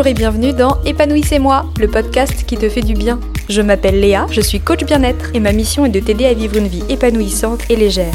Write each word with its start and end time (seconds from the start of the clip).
Bonjour 0.00 0.12
et 0.12 0.14
bienvenue 0.14 0.54
dans 0.54 0.78
Épanouissez-moi, 0.86 1.66
le 1.78 1.86
podcast 1.86 2.46
qui 2.46 2.56
te 2.56 2.70
fait 2.70 2.80
du 2.80 2.94
bien. 2.94 3.20
Je 3.50 3.60
m'appelle 3.60 4.00
Léa, 4.00 4.26
je 4.30 4.40
suis 4.40 4.58
coach 4.58 4.82
bien-être 4.82 5.26
et 5.34 5.40
ma 5.40 5.52
mission 5.52 5.84
est 5.84 5.90
de 5.90 6.00
t'aider 6.00 6.24
à 6.24 6.32
vivre 6.32 6.56
une 6.56 6.68
vie 6.68 6.82
épanouissante 6.88 7.60
et 7.68 7.76
légère. 7.76 8.14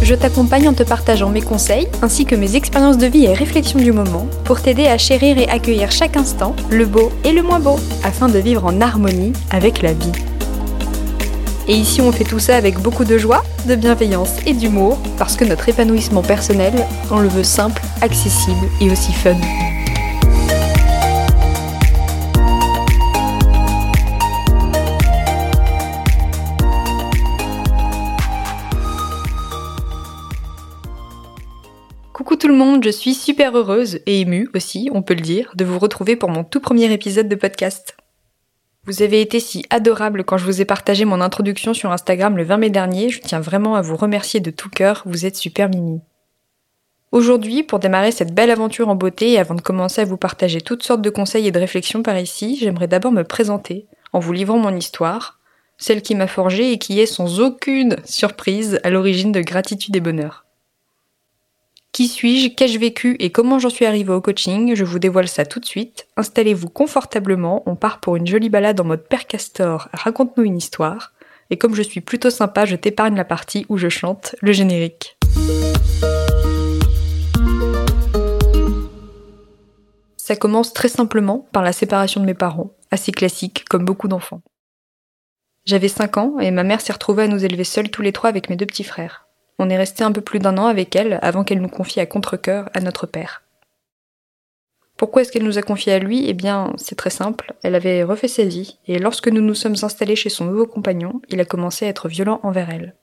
Je 0.00 0.14
t'accompagne 0.14 0.66
en 0.66 0.72
te 0.72 0.82
partageant 0.82 1.28
mes 1.28 1.42
conseils 1.42 1.88
ainsi 2.00 2.24
que 2.24 2.34
mes 2.34 2.56
expériences 2.56 2.96
de 2.96 3.06
vie 3.06 3.26
et 3.26 3.34
réflexions 3.34 3.80
du 3.80 3.92
moment 3.92 4.28
pour 4.44 4.62
t'aider 4.62 4.86
à 4.86 4.96
chérir 4.96 5.36
et 5.36 5.46
accueillir 5.50 5.92
chaque 5.92 6.16
instant, 6.16 6.56
le 6.70 6.86
beau 6.86 7.12
et 7.22 7.32
le 7.32 7.42
moins 7.42 7.60
beau, 7.60 7.78
afin 8.02 8.30
de 8.30 8.38
vivre 8.38 8.64
en 8.64 8.80
harmonie 8.80 9.34
avec 9.50 9.82
la 9.82 9.92
vie. 9.92 10.12
Et 11.68 11.74
ici 11.74 12.00
on 12.00 12.12
fait 12.12 12.24
tout 12.24 12.38
ça 12.38 12.56
avec 12.56 12.78
beaucoup 12.78 13.04
de 13.04 13.18
joie, 13.18 13.44
de 13.68 13.74
bienveillance 13.74 14.36
et 14.46 14.54
d'humour 14.54 14.96
parce 15.18 15.36
que 15.36 15.44
notre 15.44 15.68
épanouissement 15.68 16.22
personnel, 16.22 16.72
on 17.10 17.18
le 17.18 17.28
veut 17.28 17.44
simple, 17.44 17.82
accessible 18.00 18.66
et 18.80 18.90
aussi 18.90 19.12
fun. 19.12 19.36
Tout 32.48 32.54
le 32.54 32.64
monde, 32.64 32.82
je 32.82 32.88
suis 32.88 33.12
super 33.12 33.54
heureuse 33.58 34.00
et 34.06 34.22
émue 34.22 34.48
aussi, 34.54 34.88
on 34.94 35.02
peut 35.02 35.12
le 35.12 35.20
dire, 35.20 35.52
de 35.54 35.66
vous 35.66 35.78
retrouver 35.78 36.16
pour 36.16 36.30
mon 36.30 36.44
tout 36.44 36.60
premier 36.60 36.90
épisode 36.90 37.28
de 37.28 37.34
podcast. 37.34 37.94
Vous 38.86 39.02
avez 39.02 39.20
été 39.20 39.38
si 39.38 39.66
adorable 39.68 40.24
quand 40.24 40.38
je 40.38 40.46
vous 40.46 40.62
ai 40.62 40.64
partagé 40.64 41.04
mon 41.04 41.20
introduction 41.20 41.74
sur 41.74 41.92
Instagram 41.92 42.38
le 42.38 42.44
20 42.44 42.56
mai 42.56 42.70
dernier, 42.70 43.10
je 43.10 43.20
tiens 43.20 43.40
vraiment 43.40 43.74
à 43.74 43.82
vous 43.82 43.96
remercier 43.96 44.40
de 44.40 44.50
tout 44.50 44.70
cœur, 44.70 45.02
vous 45.04 45.26
êtes 45.26 45.36
super 45.36 45.68
mimi. 45.68 46.00
Aujourd'hui, 47.12 47.64
pour 47.64 47.80
démarrer 47.80 48.12
cette 48.12 48.34
belle 48.34 48.50
aventure 48.50 48.88
en 48.88 48.94
beauté 48.94 49.32
et 49.32 49.38
avant 49.38 49.54
de 49.54 49.60
commencer 49.60 50.00
à 50.00 50.06
vous 50.06 50.16
partager 50.16 50.62
toutes 50.62 50.84
sortes 50.84 51.02
de 51.02 51.10
conseils 51.10 51.48
et 51.48 51.52
de 51.52 51.60
réflexions 51.60 52.02
par 52.02 52.18
ici, 52.18 52.56
j'aimerais 52.58 52.88
d'abord 52.88 53.12
me 53.12 53.24
présenter 53.24 53.88
en 54.14 54.20
vous 54.20 54.32
livrant 54.32 54.56
mon 54.56 54.74
histoire, 54.74 55.38
celle 55.76 56.00
qui 56.00 56.14
m'a 56.14 56.26
forgée 56.26 56.72
et 56.72 56.78
qui 56.78 56.98
est 56.98 57.04
sans 57.04 57.40
aucune 57.40 57.96
surprise 58.06 58.80
à 58.84 58.88
l'origine 58.88 59.32
de 59.32 59.42
gratitude 59.42 59.96
et 59.96 60.00
bonheur. 60.00 60.47
Qui 61.98 62.06
suis-je 62.06 62.50
Qu'ai-je 62.50 62.78
vécu 62.78 63.16
Et 63.18 63.32
comment 63.32 63.58
j'en 63.58 63.70
suis 63.70 63.84
arrivée 63.84 64.12
au 64.12 64.20
coaching 64.20 64.76
Je 64.76 64.84
vous 64.84 65.00
dévoile 65.00 65.26
ça 65.26 65.44
tout 65.44 65.58
de 65.58 65.64
suite. 65.64 66.06
Installez-vous 66.16 66.68
confortablement, 66.68 67.64
on 67.66 67.74
part 67.74 67.98
pour 67.98 68.14
une 68.14 68.24
jolie 68.24 68.50
balade 68.50 68.78
en 68.80 68.84
mode 68.84 69.02
Père 69.02 69.26
Castor, 69.26 69.88
raconte-nous 69.92 70.44
une 70.44 70.56
histoire. 70.56 71.12
Et 71.50 71.56
comme 71.56 71.74
je 71.74 71.82
suis 71.82 72.00
plutôt 72.00 72.30
sympa, 72.30 72.66
je 72.66 72.76
t'épargne 72.76 73.16
la 73.16 73.24
partie 73.24 73.66
où 73.68 73.78
je 73.78 73.88
chante 73.88 74.36
le 74.42 74.52
générique. 74.52 75.18
Ça 80.16 80.36
commence 80.36 80.72
très 80.72 80.88
simplement 80.88 81.48
par 81.50 81.64
la 81.64 81.72
séparation 81.72 82.20
de 82.20 82.26
mes 82.26 82.34
parents, 82.34 82.70
assez 82.92 83.10
classique 83.10 83.64
comme 83.68 83.84
beaucoup 83.84 84.06
d'enfants. 84.06 84.42
J'avais 85.64 85.88
5 85.88 86.16
ans 86.16 86.38
et 86.38 86.52
ma 86.52 86.62
mère 86.62 86.80
s'est 86.80 86.92
retrouvée 86.92 87.24
à 87.24 87.26
nous 87.26 87.44
élever 87.44 87.64
seuls 87.64 87.90
tous 87.90 88.02
les 88.02 88.12
trois 88.12 88.30
avec 88.30 88.50
mes 88.50 88.56
deux 88.56 88.66
petits 88.66 88.84
frères. 88.84 89.27
On 89.58 89.70
est 89.70 89.76
resté 89.76 90.04
un 90.04 90.12
peu 90.12 90.20
plus 90.20 90.38
d'un 90.38 90.56
an 90.58 90.66
avec 90.66 90.94
elle 90.94 91.18
avant 91.22 91.44
qu'elle 91.44 91.60
nous 91.60 91.68
confie 91.68 92.00
à 92.00 92.06
contre-coeur 92.06 92.70
à 92.74 92.80
notre 92.80 93.06
père. 93.06 93.42
Pourquoi 94.96 95.22
est-ce 95.22 95.30
qu'elle 95.30 95.44
nous 95.44 95.58
a 95.58 95.62
confié 95.62 95.92
à 95.92 95.98
lui? 96.00 96.28
Eh 96.28 96.34
bien, 96.34 96.72
c'est 96.76 96.96
très 96.96 97.10
simple, 97.10 97.54
elle 97.62 97.76
avait 97.76 98.02
refait 98.02 98.28
sa 98.28 98.44
vie, 98.44 98.78
et 98.88 98.98
lorsque 98.98 99.28
nous 99.28 99.40
nous 99.40 99.54
sommes 99.54 99.76
installés 99.82 100.16
chez 100.16 100.28
son 100.28 100.44
nouveau 100.44 100.66
compagnon, 100.66 101.22
il 101.28 101.40
a 101.40 101.44
commencé 101.44 101.86
à 101.86 101.88
être 101.88 102.08
violent 102.08 102.40
envers 102.42 102.68
elle. 102.68 102.96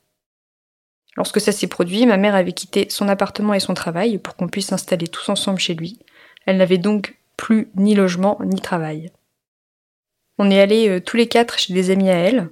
Lorsque 1.15 1.39
ça 1.39 1.53
s'est 1.53 1.67
produit, 1.67 2.05
ma 2.05 2.17
mère 2.17 2.35
avait 2.35 2.51
quitté 2.51 2.87
son 2.89 3.07
appartement 3.07 3.53
et 3.53 3.61
son 3.61 3.73
travail 3.73 4.17
pour 4.17 4.35
qu'on 4.35 4.49
puisse 4.49 4.67
s'installer 4.67 5.07
tous 5.07 5.29
ensemble 5.29 5.59
chez 5.59 5.73
lui. 5.73 5.99
Elle 6.45 6.57
n'avait 6.57 6.77
donc 6.77 7.15
plus 7.37 7.69
ni 7.75 7.95
logement 7.95 8.37
ni 8.43 8.59
travail. 8.59 9.11
On 10.37 10.51
est 10.51 10.59
allés 10.59 10.89
euh, 10.89 10.99
tous 10.99 11.15
les 11.15 11.27
quatre 11.29 11.57
chez 11.57 11.73
des 11.73 11.91
amis 11.91 12.09
à 12.09 12.15
elle, 12.15 12.49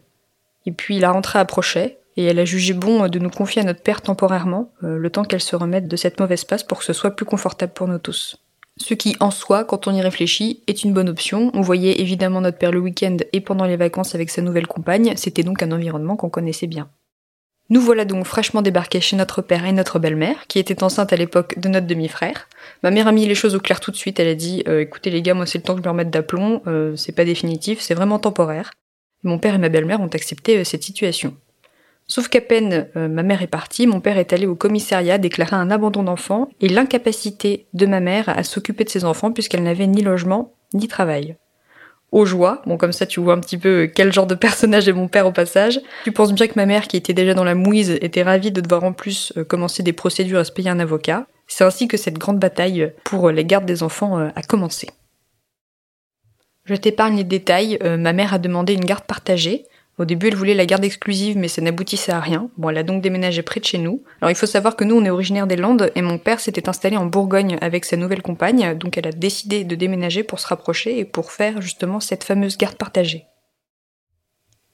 et 0.66 0.72
puis 0.72 1.00
la 1.00 1.12
rentrée 1.12 1.40
approchait, 1.40 2.00
et 2.18 2.26
elle 2.26 2.40
a 2.40 2.46
jugé 2.46 2.74
bon 2.74 3.08
de 3.08 3.20
nous 3.20 3.30
confier 3.30 3.62
à 3.62 3.66
notre 3.66 3.82
père 3.82 4.02
temporairement, 4.02 4.72
euh, 4.84 4.98
le 4.98 5.10
temps 5.10 5.24
qu'elle 5.24 5.42
se 5.42 5.56
remette 5.56 5.88
de 5.88 5.96
cette 5.96 6.20
mauvaise 6.20 6.44
passe 6.44 6.64
pour 6.64 6.80
que 6.80 6.86
ce 6.86 6.94
soit 6.94 7.12
plus 7.12 7.26
confortable 7.26 7.74
pour 7.74 7.88
nous 7.88 8.00
tous. 8.00 8.38
Ce 8.78 8.96
qui, 8.96 9.16
en 9.20 9.30
soi, 9.30 9.66
quand 9.66 9.88
on 9.88 9.94
y 9.94 10.02
réfléchit, 10.02 10.64
est 10.66 10.84
une 10.84 10.94
bonne 10.94 11.10
option. 11.10 11.52
On 11.54 11.62
voyait 11.62 12.02
évidemment 12.02 12.42
notre 12.42 12.58
père 12.58 12.72
le 12.72 12.80
week-end 12.80 13.18
et 13.32 13.40
pendant 13.40 13.66
les 13.66 13.78
vacances 13.78 14.16
avec 14.16 14.32
sa 14.32 14.42
nouvelle 14.42 14.66
compagne, 14.66 15.14
c'était 15.16 15.44
donc 15.44 15.62
un 15.62 15.72
environnement 15.72 16.16
qu'on 16.16 16.30
connaissait 16.30 16.68
bien. 16.68 16.90
Nous 17.70 17.82
voilà 17.82 18.04
donc 18.04 18.26
fraîchement 18.26 18.62
débarqués 18.62 19.00
chez 19.00 19.16
notre 19.16 19.42
père 19.42 19.66
et 19.66 19.72
notre 19.72 20.00
belle-mère, 20.00 20.48
qui 20.48 20.60
était 20.60 20.84
enceinte 20.84 21.14
à 21.14 21.16
l'époque 21.16 21.58
de 21.60 21.70
notre 21.70 21.88
demi-frère. 21.88 22.50
Ma 22.82 22.92
mère 22.92 23.08
a 23.08 23.12
mis 23.12 23.26
les 23.26 23.36
choses 23.36 23.56
au 23.56 23.60
clair 23.60 23.80
tout 23.80 23.92
de 23.92 23.96
suite, 23.96 24.20
elle 24.20 24.28
a 24.28 24.36
dit 24.36 24.64
euh, 24.68 24.82
écoutez 24.82 25.10
les 25.10 25.22
gars, 25.22 25.34
moi 25.34 25.46
c'est 25.46 25.60
le 25.60 25.64
temps 25.64 25.76
que 25.76 25.82
je 25.82 25.86
me 25.86 25.90
remette 25.90 26.10
d'aplomb, 26.10 26.62
euh, 26.68 26.96
c'est 26.98 27.14
pas 27.14 27.26
définitif, 27.26 27.80
c'est 27.80 27.94
vraiment 27.94 28.20
temporaire. 28.20 28.72
mon 29.24 29.40
père 29.40 29.56
et 29.56 29.60
ma 29.60 29.70
belle-mère 29.70 30.02
ont 30.02 30.08
accepté 30.08 30.64
cette 30.66 30.84
situation. 30.84 31.38
Sauf 32.08 32.28
qu'à 32.28 32.42
peine 32.42 32.88
euh, 32.96 33.08
ma 33.08 33.24
mère 33.24 33.42
est 33.42 33.48
partie, 33.48 33.88
mon 33.88 34.02
père 34.02 34.18
est 34.18 34.34
allé 34.34 34.46
au 34.46 34.56
commissariat 34.56 35.18
déclarer 35.18 35.56
un 35.56 35.72
abandon 35.72 36.04
d'enfant 36.04 36.50
et 36.60 36.68
l'incapacité 36.68 37.68
de 37.74 37.86
ma 37.86 38.00
mère 38.00 38.30
à 38.30 38.44
s'occuper 38.44 38.84
de 38.84 38.90
ses 38.90 39.06
enfants 39.06 39.32
puisqu'elle 39.32 39.64
n'avait 39.64 39.88
ni 39.88 40.02
logement 40.02 40.54
ni 40.74 40.88
travail. 40.88 41.38
Aux 42.12 42.26
joies, 42.26 42.62
bon 42.66 42.78
comme 42.78 42.92
ça 42.92 43.06
tu 43.06 43.20
vois 43.20 43.34
un 43.34 43.40
petit 43.40 43.58
peu 43.58 43.90
quel 43.94 44.12
genre 44.12 44.28
de 44.28 44.36
personnage 44.36 44.88
est 44.88 44.94
mon 44.94 45.08
père 45.08 45.26
au 45.26 45.32
passage. 45.32 45.80
Tu 46.04 46.12
penses 46.12 46.34
bien 46.34 46.48
que 46.48 46.54
ma 46.56 46.66
mère 46.66 46.88
qui 46.88 46.98
était 46.98 47.14
déjà 47.14 47.34
dans 47.34 47.44
la 47.44 47.56
mouise 47.56 47.92
était 48.02 48.24
ravie 48.24 48.52
de 48.52 48.62
devoir 48.62 48.84
en 48.84 48.94
plus 48.94 49.32
euh, 49.38 49.44
commencer 49.44 49.82
des 49.82 49.94
procédures 49.94 50.40
à 50.40 50.44
se 50.44 50.52
payer 50.52 50.70
un 50.70 50.80
avocat. 50.80 51.26
C'est 51.48 51.64
ainsi 51.64 51.88
que 51.88 51.98
cette 51.98 52.20
grande 52.20 52.40
bataille 52.40 52.94
pour 53.06 53.32
les 53.32 53.46
gardes 53.46 53.66
des 53.66 53.82
enfants 53.82 54.20
euh, 54.20 54.30
a 54.36 54.42
commencé. 54.44 54.90
Je 56.66 56.76
t'épargne 56.76 57.18
les 57.18 57.24
détails, 57.26 57.78
ma 57.82 58.14
mère 58.14 58.34
a 58.34 58.40
demandé 58.40 58.74
une 58.74 58.86
garde 58.86 59.04
partagée, 59.04 59.66
au 60.00 60.06
début, 60.06 60.28
elle 60.28 60.36
voulait 60.36 60.56
la 60.56 60.66
garde 60.66 60.84
exclusive, 60.84 61.38
mais 61.38 61.48
ça 61.48 61.62
n'aboutissait 61.62 62.12
à 62.12 62.20
rien. 62.20 62.50
Bon, 62.58 62.70
elle 62.70 62.80
a 62.80 62.84
donc 62.84 63.02
déménagé 63.02 63.44
près 63.44 63.60
de 63.60 63.66
chez 63.66 63.78
nous. 63.78 64.04
Alors, 64.22 64.32
il 64.32 64.36
faut 64.36 64.48
savoir 64.48 64.76
que 64.76 64.84
nous, 64.84 64.96
on 64.96 65.06
est 65.06 65.10
originaire 65.12 65.46
des 65.46 65.56
Landes, 65.56 65.92
et 65.94 66.02
mon 66.02 66.18
père 66.18 66.40
s'était 66.40 66.68
installé 66.68 66.98
en 66.98 67.06
Bourgogne 67.06 67.58
avec 67.62 67.86
sa 67.86 67.96
nouvelle 67.96 68.24
compagne, 68.24 68.76
donc 68.76 68.98
elle 68.98 69.08
a 69.08 69.12
décidé 69.12 69.64
de 69.64 69.76
déménager 69.76 70.24
pour 70.24 70.40
se 70.40 70.48
rapprocher 70.48 70.98
et 70.98 71.06
pour 71.06 71.32
faire 71.32 71.62
justement 71.62 72.00
cette 72.00 72.24
fameuse 72.24 72.58
garde 72.58 72.76
partagée. 72.76 73.28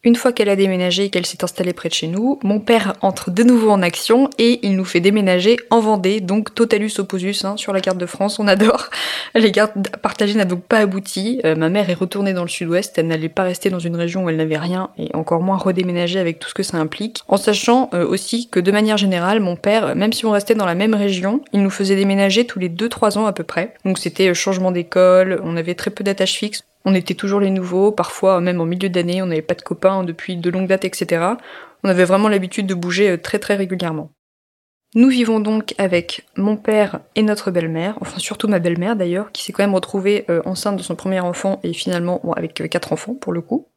Une 0.06 0.16
fois 0.16 0.32
qu'elle 0.32 0.48
a 0.48 0.56
déménagé 0.56 1.04
et 1.04 1.10
qu'elle 1.10 1.26
s'est 1.26 1.44
installée 1.44 1.74
près 1.74 1.90
de 1.90 1.94
chez 1.94 2.08
nous, 2.08 2.40
mon 2.42 2.62
père 2.62 2.94
entre 3.02 3.32
de 3.32 3.44
nouveau 3.44 3.70
en 3.70 3.82
action 3.82 4.30
et 4.38 4.66
il 4.66 4.78
nous 4.78 4.86
fait 4.86 5.02
déménager 5.02 5.58
en 5.72 5.82
Vendée, 5.82 6.22
donc 6.22 6.56
totalus 6.56 6.94
opposus 7.00 7.44
hein, 7.44 7.58
sur 7.58 7.74
la 7.74 7.82
carte 7.82 7.98
de 7.98 8.06
France, 8.06 8.40
on 8.40 8.48
adore. 8.48 8.90
Les 9.36 9.52
gardes 9.52 9.90
partagées 10.02 10.36
n'a 10.36 10.46
donc 10.46 10.64
pas 10.64 10.78
abouti. 10.78 11.42
Euh, 11.44 11.54
ma 11.54 11.68
mère 11.68 11.90
est 11.90 11.96
retournée 11.96 12.32
dans 12.32 12.44
le 12.44 12.48
sud-ouest, 12.48 12.98
elle 12.98 13.08
n'allait 13.08 13.28
pas 13.28 13.44
rester 13.44 13.70
dans 13.70 13.80
une 13.80 13.98
région 13.98 14.24
où 14.24 14.30
elle 14.30 14.38
n'avait 14.38 14.58
rien 14.58 14.90
et 14.98 15.14
encore 15.14 15.42
moins 15.42 15.58
redéménager 15.58 16.18
avec 16.18 16.40
tout 16.40 16.48
ce 16.48 16.54
que 16.54 16.64
ça 16.64 16.78
implique. 16.78 17.22
En 17.28 17.36
sachant 17.36 17.90
euh, 17.94 18.08
aussi 18.08 18.48
que 18.48 18.62
de 18.62 18.72
manière 18.72 18.96
générale, 18.96 19.42
mon 19.42 19.58
père, 19.58 19.98
même 19.98 20.14
si 20.14 20.26
on 20.26 20.32
restait 20.32 20.56
dans 20.56 20.66
la 20.66 20.76
même 20.76 20.94
région, 20.94 21.42
il 21.52 21.62
nous 21.62 21.70
faisait 21.70 21.98
déménager 21.98 22.46
tous 22.46 22.60
les 22.60 22.70
2-3 22.70 23.18
ans 23.18 23.26
à 23.26 23.34
peu 23.34 23.44
près. 23.44 23.74
Donc 23.84 24.00
c'était 24.00 24.30
euh, 24.30 24.34
changement 24.34 24.72
d'école, 24.72 25.42
on 25.44 25.58
avait 25.58 25.76
très 25.76 25.92
peu 25.92 26.06
d'attaches 26.06 26.36
fixes. 26.36 26.64
On 26.86 26.96
était 26.96 27.14
toujours 27.14 27.40
les 27.40 27.50
nouveaux, 27.50 27.92
parfois 27.92 28.40
même 28.42 28.62
en 28.62 28.66
milieu 28.66 28.90
d'année, 28.90 29.22
on 29.22 29.28
n'avait 29.28 29.42
pas 29.42 29.56
de 29.56 29.62
copains 29.62 30.04
depuis 30.04 30.38
de 30.38 30.50
longues 30.50 30.68
dates, 30.68 30.86
etc. 30.86 31.34
On 31.84 31.90
avait 31.90 32.06
vraiment 32.06 32.30
l'habitude 32.30 32.68
de 32.68 32.74
bouger 32.74 33.12
euh, 33.12 33.18
très 33.18 33.40
très 33.40 33.56
régulièrement. 33.56 34.12
Nous 34.96 35.10
vivons 35.10 35.40
donc 35.40 35.76
avec 35.78 36.26
mon 36.36 36.58
père 36.58 37.02
et 37.16 37.22
notre 37.22 37.52
belle-mère, 37.52 37.96
enfin 38.02 38.18
surtout 38.18 38.48
ma 38.48 38.58
belle-mère 38.58 38.96
d'ailleurs, 38.96 39.32
qui 39.32 39.44
s'est 39.44 39.54
quand 39.54 39.64
même 39.64 39.76
retrouvée 39.76 40.26
euh, 40.30 40.42
enceinte 40.46 40.78
de 40.78 40.82
son 40.82 40.96
premier 40.96 41.20
enfant 41.20 41.60
et 41.64 41.74
finalement 41.74 42.22
avec 42.36 42.60
euh, 42.60 42.68
quatre 42.68 42.92
enfants 42.92 43.14
pour 43.14 43.32
le 43.32 43.42
coup. 43.42 43.68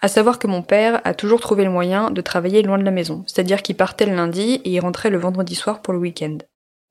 À 0.00 0.08
savoir 0.08 0.38
que 0.38 0.46
mon 0.46 0.62
père 0.62 1.00
a 1.04 1.14
toujours 1.14 1.40
trouvé 1.40 1.64
le 1.64 1.70
moyen 1.70 2.10
de 2.10 2.20
travailler 2.20 2.62
loin 2.62 2.78
de 2.78 2.84
la 2.84 2.90
maison, 2.90 3.22
c'est-à-dire 3.26 3.62
qu'il 3.62 3.76
partait 3.76 4.06
le 4.06 4.14
lundi 4.14 4.60
et 4.64 4.70
il 4.70 4.80
rentrait 4.80 5.10
le 5.10 5.18
vendredi 5.18 5.54
soir 5.54 5.82
pour 5.82 5.92
le 5.92 5.98
week-end. 5.98 6.38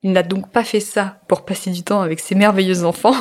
Il 0.04 0.12
n'a 0.12 0.24
donc 0.24 0.52
pas 0.52 0.64
fait 0.64 0.80
ça 0.80 1.20
pour 1.28 1.46
passer 1.46 1.72
du 1.72 1.84
temps 1.84 2.02
avec 2.02 2.20
ses 2.20 2.36
merveilleux 2.36 2.84
enfants. 2.84 3.16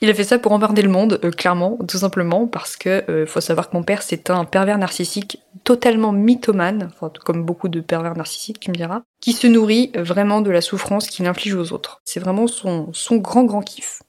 Il 0.00 0.08
a 0.08 0.14
fait 0.14 0.24
ça 0.24 0.38
pour 0.38 0.52
emmerder 0.52 0.82
le 0.82 0.88
monde, 0.88 1.20
euh, 1.24 1.30
clairement, 1.30 1.76
tout 1.88 1.98
simplement, 1.98 2.46
parce 2.46 2.76
que 2.76 3.04
euh, 3.10 3.26
faut 3.26 3.40
savoir 3.40 3.68
que 3.68 3.76
mon 3.76 3.82
père 3.82 4.02
c'est 4.02 4.30
un 4.30 4.44
pervers 4.44 4.78
narcissique 4.78 5.40
totalement 5.64 6.12
mythomane, 6.12 6.90
enfin, 6.94 7.12
comme 7.24 7.44
beaucoup 7.44 7.68
de 7.68 7.80
pervers 7.80 8.16
narcissiques, 8.16 8.60
tu 8.60 8.70
me 8.70 8.76
diras, 8.76 9.02
qui 9.20 9.32
se 9.32 9.46
nourrit 9.46 9.90
vraiment 9.94 10.40
de 10.40 10.50
la 10.50 10.60
souffrance 10.60 11.08
qu'il 11.08 11.26
inflige 11.26 11.54
aux 11.54 11.72
autres. 11.72 12.00
C'est 12.04 12.20
vraiment 12.20 12.46
son, 12.46 12.90
son 12.92 13.16
grand 13.16 13.44
grand 13.44 13.60
kiff. 13.60 14.00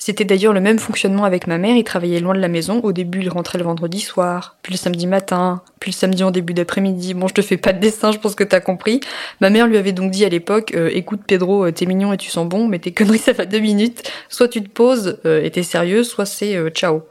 C'était 0.00 0.24
d'ailleurs 0.24 0.52
le 0.52 0.60
même 0.60 0.78
fonctionnement 0.78 1.24
avec 1.24 1.48
ma 1.48 1.58
mère, 1.58 1.74
il 1.74 1.82
travaillait 1.82 2.20
loin 2.20 2.32
de 2.32 2.38
la 2.38 2.46
maison. 2.46 2.80
Au 2.84 2.92
début, 2.92 3.20
il 3.20 3.28
rentrait 3.28 3.58
le 3.58 3.64
vendredi 3.64 3.98
soir, 3.98 4.56
puis 4.62 4.72
le 4.72 4.78
samedi 4.78 5.08
matin, 5.08 5.60
puis 5.80 5.90
le 5.90 5.96
samedi 5.96 6.22
en 6.22 6.30
début 6.30 6.54
d'après-midi. 6.54 7.14
Bon, 7.14 7.26
je 7.26 7.34
te 7.34 7.42
fais 7.42 7.56
pas 7.56 7.72
de 7.72 7.80
dessin, 7.80 8.12
je 8.12 8.18
pense 8.18 8.36
que 8.36 8.44
t'as 8.44 8.60
compris. 8.60 9.00
Ma 9.40 9.50
mère 9.50 9.66
lui 9.66 9.76
avait 9.76 9.90
donc 9.90 10.12
dit 10.12 10.24
à 10.24 10.28
l'époque, 10.28 10.72
euh, 10.76 10.88
écoute 10.92 11.22
Pedro, 11.26 11.64
euh, 11.64 11.72
t'es 11.72 11.84
mignon 11.84 12.12
et 12.12 12.16
tu 12.16 12.30
sens 12.30 12.48
bon, 12.48 12.68
mais 12.68 12.78
tes 12.78 12.92
conneries 12.92 13.18
ça 13.18 13.34
fait 13.34 13.46
deux 13.46 13.58
minutes. 13.58 14.08
Soit 14.28 14.46
tu 14.46 14.62
te 14.62 14.68
poses 14.68 15.18
euh, 15.26 15.42
et 15.42 15.50
t'es 15.50 15.64
sérieux, 15.64 16.04
soit 16.04 16.26
c'est 16.26 16.70
ciao. 16.70 17.02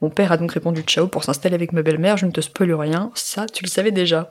Mon 0.00 0.10
père 0.10 0.32
a 0.32 0.36
donc 0.36 0.50
répondu 0.50 0.82
ciao 0.82 1.06
pour 1.06 1.22
s'installer 1.22 1.54
avec 1.54 1.72
ma 1.72 1.82
belle-mère, 1.82 2.16
je 2.16 2.26
ne 2.26 2.32
te 2.32 2.40
spoil 2.40 2.74
rien, 2.74 3.12
ça 3.14 3.46
tu 3.46 3.62
le 3.62 3.68
savais 3.68 3.92
déjà. 3.92 4.28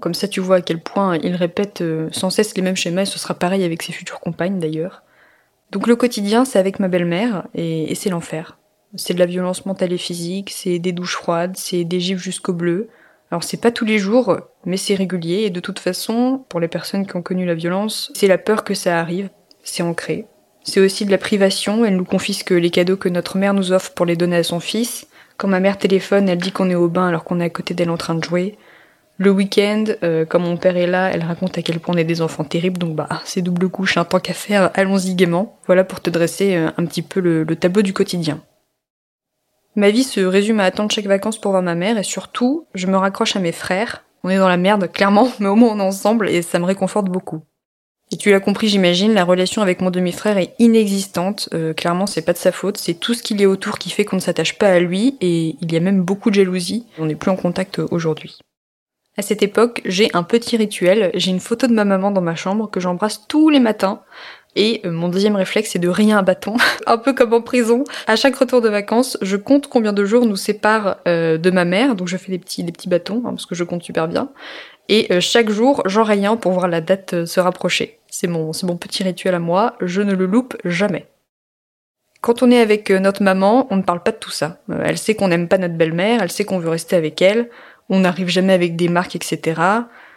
comme 0.00 0.14
ça 0.14 0.28
tu 0.28 0.38
vois 0.38 0.56
à 0.56 0.60
quel 0.60 0.80
point 0.80 1.18
il 1.18 1.34
répète 1.34 1.82
sans 2.12 2.30
cesse 2.30 2.56
les 2.56 2.62
mêmes 2.62 2.76
schémas 2.76 3.02
et 3.02 3.06
ce 3.06 3.18
sera 3.18 3.34
pareil 3.34 3.64
avec 3.64 3.82
ses 3.82 3.92
futures 3.92 4.20
compagnes 4.20 4.60
d'ailleurs. 4.60 5.02
Donc 5.70 5.86
le 5.86 5.96
quotidien, 5.96 6.44
c'est 6.44 6.58
avec 6.58 6.80
ma 6.80 6.88
belle-mère, 6.88 7.46
et, 7.54 7.94
c'est 7.94 8.10
l'enfer. 8.10 8.58
C'est 8.96 9.14
de 9.14 9.20
la 9.20 9.26
violence 9.26 9.66
mentale 9.66 9.92
et 9.92 9.98
physique, 9.98 10.50
c'est 10.50 10.78
des 10.80 10.92
douches 10.92 11.14
froides, 11.14 11.56
c'est 11.56 11.84
des 11.84 12.00
gifs 12.00 12.18
jusqu'au 12.18 12.52
bleu. 12.52 12.88
Alors 13.30 13.44
c'est 13.44 13.60
pas 13.60 13.70
tous 13.70 13.84
les 13.84 13.98
jours, 13.98 14.36
mais 14.64 14.76
c'est 14.76 14.96
régulier, 14.96 15.42
et 15.44 15.50
de 15.50 15.60
toute 15.60 15.78
façon, 15.78 16.44
pour 16.48 16.58
les 16.58 16.66
personnes 16.66 17.06
qui 17.06 17.14
ont 17.14 17.22
connu 17.22 17.46
la 17.46 17.54
violence, 17.54 18.10
c'est 18.14 18.26
la 18.26 18.38
peur 18.38 18.64
que 18.64 18.74
ça 18.74 18.98
arrive, 18.98 19.30
c'est 19.62 19.84
ancré. 19.84 20.26
C'est 20.64 20.80
aussi 20.80 21.06
de 21.06 21.10
la 21.10 21.18
privation, 21.18 21.84
elle 21.84 21.96
nous 21.96 22.04
confisque 22.04 22.50
les 22.50 22.70
cadeaux 22.70 22.96
que 22.96 23.08
notre 23.08 23.38
mère 23.38 23.54
nous 23.54 23.72
offre 23.72 23.92
pour 23.94 24.06
les 24.06 24.16
donner 24.16 24.36
à 24.36 24.42
son 24.42 24.60
fils. 24.60 25.06
Quand 25.36 25.48
ma 25.48 25.60
mère 25.60 25.78
téléphone, 25.78 26.28
elle 26.28 26.38
dit 26.38 26.52
qu'on 26.52 26.68
est 26.68 26.74
au 26.74 26.88
bain 26.88 27.08
alors 27.08 27.24
qu'on 27.24 27.40
est 27.40 27.44
à 27.44 27.50
côté 27.50 27.72
d'elle 27.72 27.90
en 27.90 27.96
train 27.96 28.14
de 28.14 28.24
jouer. 28.24 28.58
Le 29.22 29.30
week-end, 29.30 29.84
euh, 30.02 30.24
quand 30.24 30.38
mon 30.38 30.56
père 30.56 30.78
est 30.78 30.86
là, 30.86 31.10
elle 31.12 31.22
raconte 31.22 31.58
à 31.58 31.60
quel 31.60 31.78
point 31.78 31.94
on 31.94 31.98
est 31.98 32.04
des 32.04 32.22
enfants 32.22 32.42
terribles, 32.42 32.78
donc 32.78 32.94
bah 32.96 33.06
c'est 33.26 33.42
double 33.42 33.68
couche, 33.68 33.98
un 33.98 34.06
tant 34.06 34.18
qu'à 34.18 34.32
faire, 34.32 34.70
allons-y 34.72 35.14
gaiement. 35.14 35.58
Voilà 35.66 35.84
pour 35.84 36.00
te 36.00 36.08
dresser 36.08 36.56
euh, 36.56 36.70
un 36.78 36.86
petit 36.86 37.02
peu 37.02 37.20
le, 37.20 37.44
tableau 37.54 37.82
du 37.82 37.92
quotidien. 37.92 38.40
Ma 39.76 39.90
vie 39.90 40.04
se 40.04 40.20
résume 40.20 40.58
à 40.58 40.64
attendre 40.64 40.90
chaque 40.90 41.04
vacances 41.04 41.38
pour 41.38 41.50
voir 41.50 41.62
ma 41.62 41.74
mère 41.74 41.98
et 41.98 42.02
surtout, 42.02 42.64
je 42.74 42.86
me 42.86 42.96
raccroche 42.96 43.36
à 43.36 43.40
mes 43.40 43.52
frères. 43.52 44.04
On 44.24 44.30
est 44.30 44.38
dans 44.38 44.48
la 44.48 44.56
merde, 44.56 44.90
clairement, 44.90 45.30
mais 45.38 45.48
au 45.48 45.54
moins 45.54 45.74
on 45.74 45.80
est 45.80 45.82
ensemble 45.82 46.30
et 46.30 46.40
ça 46.40 46.58
me 46.58 46.64
réconforte 46.64 47.10
beaucoup. 47.10 47.42
Et 48.12 48.16
tu 48.16 48.30
l'as 48.30 48.40
compris, 48.40 48.68
j'imagine, 48.68 49.12
la 49.12 49.24
relation 49.24 49.60
avec 49.60 49.82
mon 49.82 49.90
demi-frère 49.90 50.38
est 50.38 50.54
inexistante. 50.58 51.50
Euh, 51.52 51.74
clairement, 51.74 52.06
c'est 52.06 52.22
pas 52.22 52.32
de 52.32 52.38
sa 52.38 52.52
faute. 52.52 52.78
C'est 52.78 52.94
tout 52.94 53.12
ce 53.12 53.22
qu'il 53.22 53.38
y 53.38 53.44
a 53.44 53.50
autour 53.50 53.78
qui 53.78 53.90
fait 53.90 54.06
qu'on 54.06 54.16
ne 54.16 54.22
s'attache 54.22 54.56
pas 54.56 54.68
à 54.68 54.80
lui 54.80 55.18
et 55.20 55.56
il 55.60 55.70
y 55.70 55.76
a 55.76 55.80
même 55.80 56.00
beaucoup 56.00 56.30
de 56.30 56.36
jalousie. 56.36 56.86
On 56.98 57.04
n'est 57.04 57.16
plus 57.16 57.30
en 57.30 57.36
contact 57.36 57.80
aujourd'hui. 57.90 58.38
À 59.16 59.22
cette 59.22 59.42
époque, 59.42 59.82
j'ai 59.84 60.08
un 60.14 60.22
petit 60.22 60.56
rituel, 60.56 61.10
j'ai 61.14 61.30
une 61.30 61.40
photo 61.40 61.66
de 61.66 61.72
ma 61.72 61.84
maman 61.84 62.10
dans 62.10 62.20
ma 62.20 62.36
chambre 62.36 62.70
que 62.70 62.78
j'embrasse 62.78 63.26
tous 63.26 63.50
les 63.50 63.60
matins. 63.60 64.02
Et 64.56 64.80
euh, 64.84 64.90
mon 64.90 65.08
deuxième 65.08 65.36
réflexe, 65.36 65.70
c'est 65.72 65.78
de 65.78 65.88
rien 65.88 66.18
un 66.18 66.22
bâton, 66.22 66.56
un 66.86 66.96
peu 66.96 67.12
comme 67.12 67.32
en 67.32 67.40
prison. 67.40 67.84
À 68.06 68.16
chaque 68.16 68.36
retour 68.36 68.60
de 68.60 68.68
vacances, 68.68 69.18
je 69.20 69.36
compte 69.36 69.66
combien 69.68 69.92
de 69.92 70.04
jours 70.04 70.26
nous 70.26 70.36
séparent 70.36 70.96
euh, 71.06 71.38
de 71.38 71.50
ma 71.50 71.64
mère, 71.64 71.94
donc 71.94 72.08
je 72.08 72.16
fais 72.16 72.32
des 72.32 72.38
petits, 72.38 72.64
des 72.64 72.72
petits 72.72 72.88
bâtons, 72.88 73.22
hein, 73.26 73.30
parce 73.30 73.46
que 73.46 73.54
je 73.54 73.64
compte 73.64 73.82
super 73.82 74.08
bien. 74.08 74.30
Et 74.88 75.12
euh, 75.12 75.20
chaque 75.20 75.50
jour, 75.50 75.82
j'en 75.86 76.08
un 76.08 76.36
pour 76.36 76.52
voir 76.52 76.68
la 76.68 76.80
date 76.80 77.24
se 77.24 77.40
rapprocher. 77.40 77.98
C'est 78.08 78.26
mon, 78.26 78.52
c'est 78.52 78.66
mon 78.66 78.76
petit 78.76 79.02
rituel 79.02 79.34
à 79.34 79.38
moi, 79.38 79.76
je 79.80 80.02
ne 80.02 80.14
le 80.14 80.26
loupe 80.26 80.56
jamais. 80.64 81.06
Quand 82.20 82.42
on 82.42 82.50
est 82.50 82.60
avec 82.60 82.90
notre 82.90 83.22
maman, 83.22 83.66
on 83.70 83.76
ne 83.76 83.82
parle 83.82 84.02
pas 84.02 84.10
de 84.10 84.18
tout 84.18 84.30
ça. 84.30 84.58
Elle 84.84 84.98
sait 84.98 85.14
qu'on 85.14 85.28
n'aime 85.28 85.48
pas 85.48 85.58
notre 85.58 85.76
belle-mère, 85.76 86.22
elle 86.22 86.30
sait 86.30 86.44
qu'on 86.44 86.58
veut 86.58 86.68
rester 86.68 86.96
avec 86.96 87.22
elle 87.22 87.48
on 87.90 88.00
n'arrive 88.00 88.28
jamais 88.28 88.52
avec 88.52 88.76
des 88.76 88.88
marques, 88.88 89.16
etc. 89.16 89.60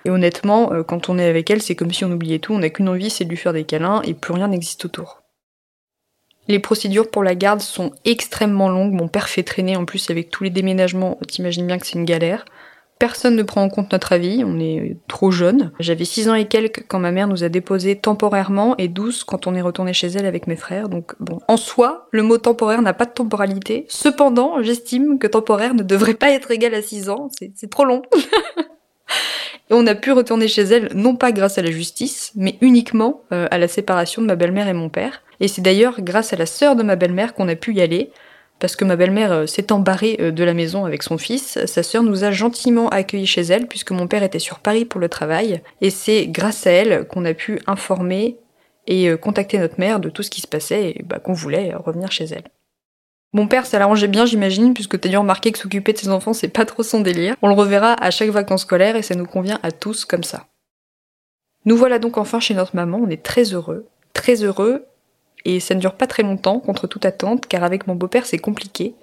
Et 0.06 0.10
honnêtement, 0.10 0.72
euh, 0.72 0.84
quand 0.84 1.10
on 1.10 1.18
est 1.18 1.28
avec 1.28 1.50
elle, 1.50 1.62
c'est 1.62 1.76
comme 1.76 1.92
si 1.92 2.06
on 2.06 2.12
oubliait 2.12 2.40
tout, 2.40 2.54
on 2.54 2.60
n'a 2.60 2.70
qu'une 2.70 2.88
envie, 2.88 3.10
c'est 3.10 3.26
de 3.26 3.30
lui 3.30 3.38
faire 3.38 3.52
des 3.52 3.66
câlins, 3.66 4.02
et 4.04 4.14
plus 4.14 4.34
rien 4.34 4.48
n'existe 4.48 4.86
autour. 4.86 5.24
Les 6.48 6.60
procédures 6.60 7.10
pour 7.10 7.24
la 7.24 7.36
garde 7.36 7.62
sont 7.62 7.94
extrêmement 8.06 8.70
longues, 8.70 8.94
mon 8.94 9.08
père 9.08 9.28
fait 9.28 9.44
traîner 9.44 9.76
en 9.76 9.86
plus 9.86 10.10
avec 10.10 10.30
tous 10.30 10.44
les 10.44 10.50
déménagements, 10.50 11.18
t'imagines 11.28 11.66
bien 11.66 11.80
que 11.80 11.88
c'est 11.88 11.98
une 11.98 12.06
galère. 12.06 12.46
Personne 13.04 13.36
ne 13.36 13.44
prend 13.44 13.62
en 13.62 13.68
compte 13.68 13.92
notre 13.92 14.14
avis, 14.14 14.46
on 14.46 14.62
est 14.62 14.96
trop 15.10 15.30
jeune. 15.30 15.74
J'avais 15.78 16.06
6 16.06 16.30
ans 16.30 16.36
et 16.36 16.46
quelques 16.46 16.86
quand 16.88 17.00
ma 17.00 17.12
mère 17.12 17.28
nous 17.28 17.44
a 17.44 17.50
déposés 17.50 17.98
temporairement 17.98 18.78
et 18.78 18.88
12 18.88 19.26
quand 19.26 19.46
on 19.46 19.56
est 19.56 19.62
retourné 19.62 19.92
chez 19.92 20.08
elle 20.08 20.26
avec 20.26 20.48
mes 20.48 20.56
frères. 20.56 20.88
Donc 20.88 21.14
bon, 21.20 21.40
en 21.50 21.58
soi, 21.58 22.08
le 22.12 22.24
mot 22.24 22.38
temporaire 22.38 22.82
n'a 22.82 22.94
pas 22.94 23.04
de 23.04 23.12
temporalité. 23.12 23.86
Cependant, 23.90 24.64
j'estime 24.64 25.20
que 25.20 25.28
temporaire 25.28 25.74
ne 25.74 25.84
devrait 25.84 26.14
pas 26.14 26.30
être 26.30 26.52
égal 26.52 26.74
à 26.74 26.82
6 26.82 27.10
ans, 27.10 27.28
c'est 27.38 27.70
trop 27.70 27.84
long. 27.84 28.04
et 29.70 29.74
on 29.74 29.86
a 29.86 29.96
pu 29.96 30.14
retourner 30.14 30.48
chez 30.48 30.62
elle 30.62 30.90
non 30.96 31.18
pas 31.18 31.34
grâce 31.34 31.58
à 31.58 31.62
la 31.62 31.72
justice, 31.72 32.32
mais 32.36 32.58
uniquement 32.62 33.24
euh, 33.34 33.50
à 33.52 33.58
la 33.58 33.68
séparation 33.68 34.22
de 34.22 34.28
ma 34.28 34.38
belle-mère 34.38 34.70
et 34.70 34.74
mon 34.74 34.88
père. 34.88 35.24
Et 35.42 35.50
c'est 35.50 35.62
d'ailleurs 35.62 36.00
grâce 36.00 36.32
à 36.32 36.38
la 36.38 36.46
sœur 36.46 36.78
de 36.78 36.84
ma 36.84 36.96
belle-mère 36.96 37.34
qu'on 37.34 37.50
a 37.50 37.56
pu 37.56 37.74
y 37.74 37.82
aller, 37.82 38.12
parce 38.60 38.76
que 38.76 38.86
ma 38.86 38.96
belle-mère 38.96 39.32
euh, 39.32 39.46
s'est 39.46 39.72
embarrée 39.72 40.18
euh, 40.20 40.32
de 40.32 40.44
la 40.44 40.54
maison 40.54 40.86
avec 40.86 41.04
son 41.04 41.18
fils, 41.18 41.64
sa 41.66 41.84
sœur 41.84 42.04
nous 42.04 42.24
a 42.24 42.32
gentiment 42.32 42.90
accueillis 42.90 43.28
chez 43.28 43.42
elle 43.42 43.68
puisque 43.68 43.92
mon 43.92 44.08
père 44.08 44.24
était 44.24 44.40
sur 44.40 44.60
Paris 44.60 44.86
pour 44.86 45.00
le 45.00 45.10
travail, 45.10 45.62
et 45.82 45.90
c'est 45.90 46.28
grâce 46.28 46.66
à 46.68 46.72
elle 46.72 47.08
qu'on 47.08 47.26
a 47.26 47.34
pu 47.34 47.60
informer 47.68 48.38
et 48.88 49.10
euh, 49.10 49.18
contacter 49.18 49.58
notre 49.60 49.80
mère 49.80 50.00
de 50.00 50.10
tout 50.10 50.24
ce 50.24 50.30
qui 50.30 50.42
se 50.42 50.48
passait 50.48 50.92
et 50.92 51.04
bah, 51.04 51.20
qu'on 51.20 51.34
voulait 51.34 51.74
revenir 51.74 52.12
chez 52.12 52.26
elle. 52.26 52.46
Mon 53.36 53.48
père, 53.48 53.66
ça 53.66 53.80
l'arrangeait 53.80 54.08
bien, 54.08 54.28
j'imagine, 54.28 54.76
puisque 54.76 55.00
t'as 55.00 55.10
dû 55.10 55.18
remarquer 55.18 55.52
que 55.52 55.58
s'occuper 55.58 55.94
de 55.94 55.98
ses 55.98 56.10
enfants, 56.10 56.34
c'est 56.34 56.50
pas 56.50 56.66
trop 56.66 56.84
son 56.84 57.00
délire. 57.00 57.36
On 57.42 57.48
le 57.48 57.56
reverra 57.56 57.94
à 57.94 58.12
chaque 58.12 58.30
vacances 58.30 58.62
scolaires 58.62 58.96
et 58.96 59.02
ça 59.02 59.16
nous 59.16 59.26
convient 59.26 59.60
à 59.64 59.72
tous 59.72 60.06
comme 60.06 60.24
ça. 60.24 60.46
Nous 61.66 61.76
voilà 61.76 61.98
donc 61.98 62.18
enfin 62.18 62.40
chez 62.40 62.54
notre 62.54 62.76
maman, 62.76 63.00
on 63.02 63.10
est 63.10 63.24
très 63.24 63.54
heureux. 63.54 63.88
Très 64.14 64.44
heureux, 64.44 64.86
et 65.46 65.60
ça 65.60 65.76
ne 65.76 65.80
dure 65.80 65.94
pas 65.94 66.08
très 66.08 66.24
longtemps, 66.24 66.60
contre 66.60 66.88
toute 66.88 67.06
attente, 67.06 67.48
car 67.48 67.64
avec 67.64 67.88
mon 67.88 67.96
beau-père 67.96 68.26
c'est 68.26 68.38
compliqué. 68.38 68.96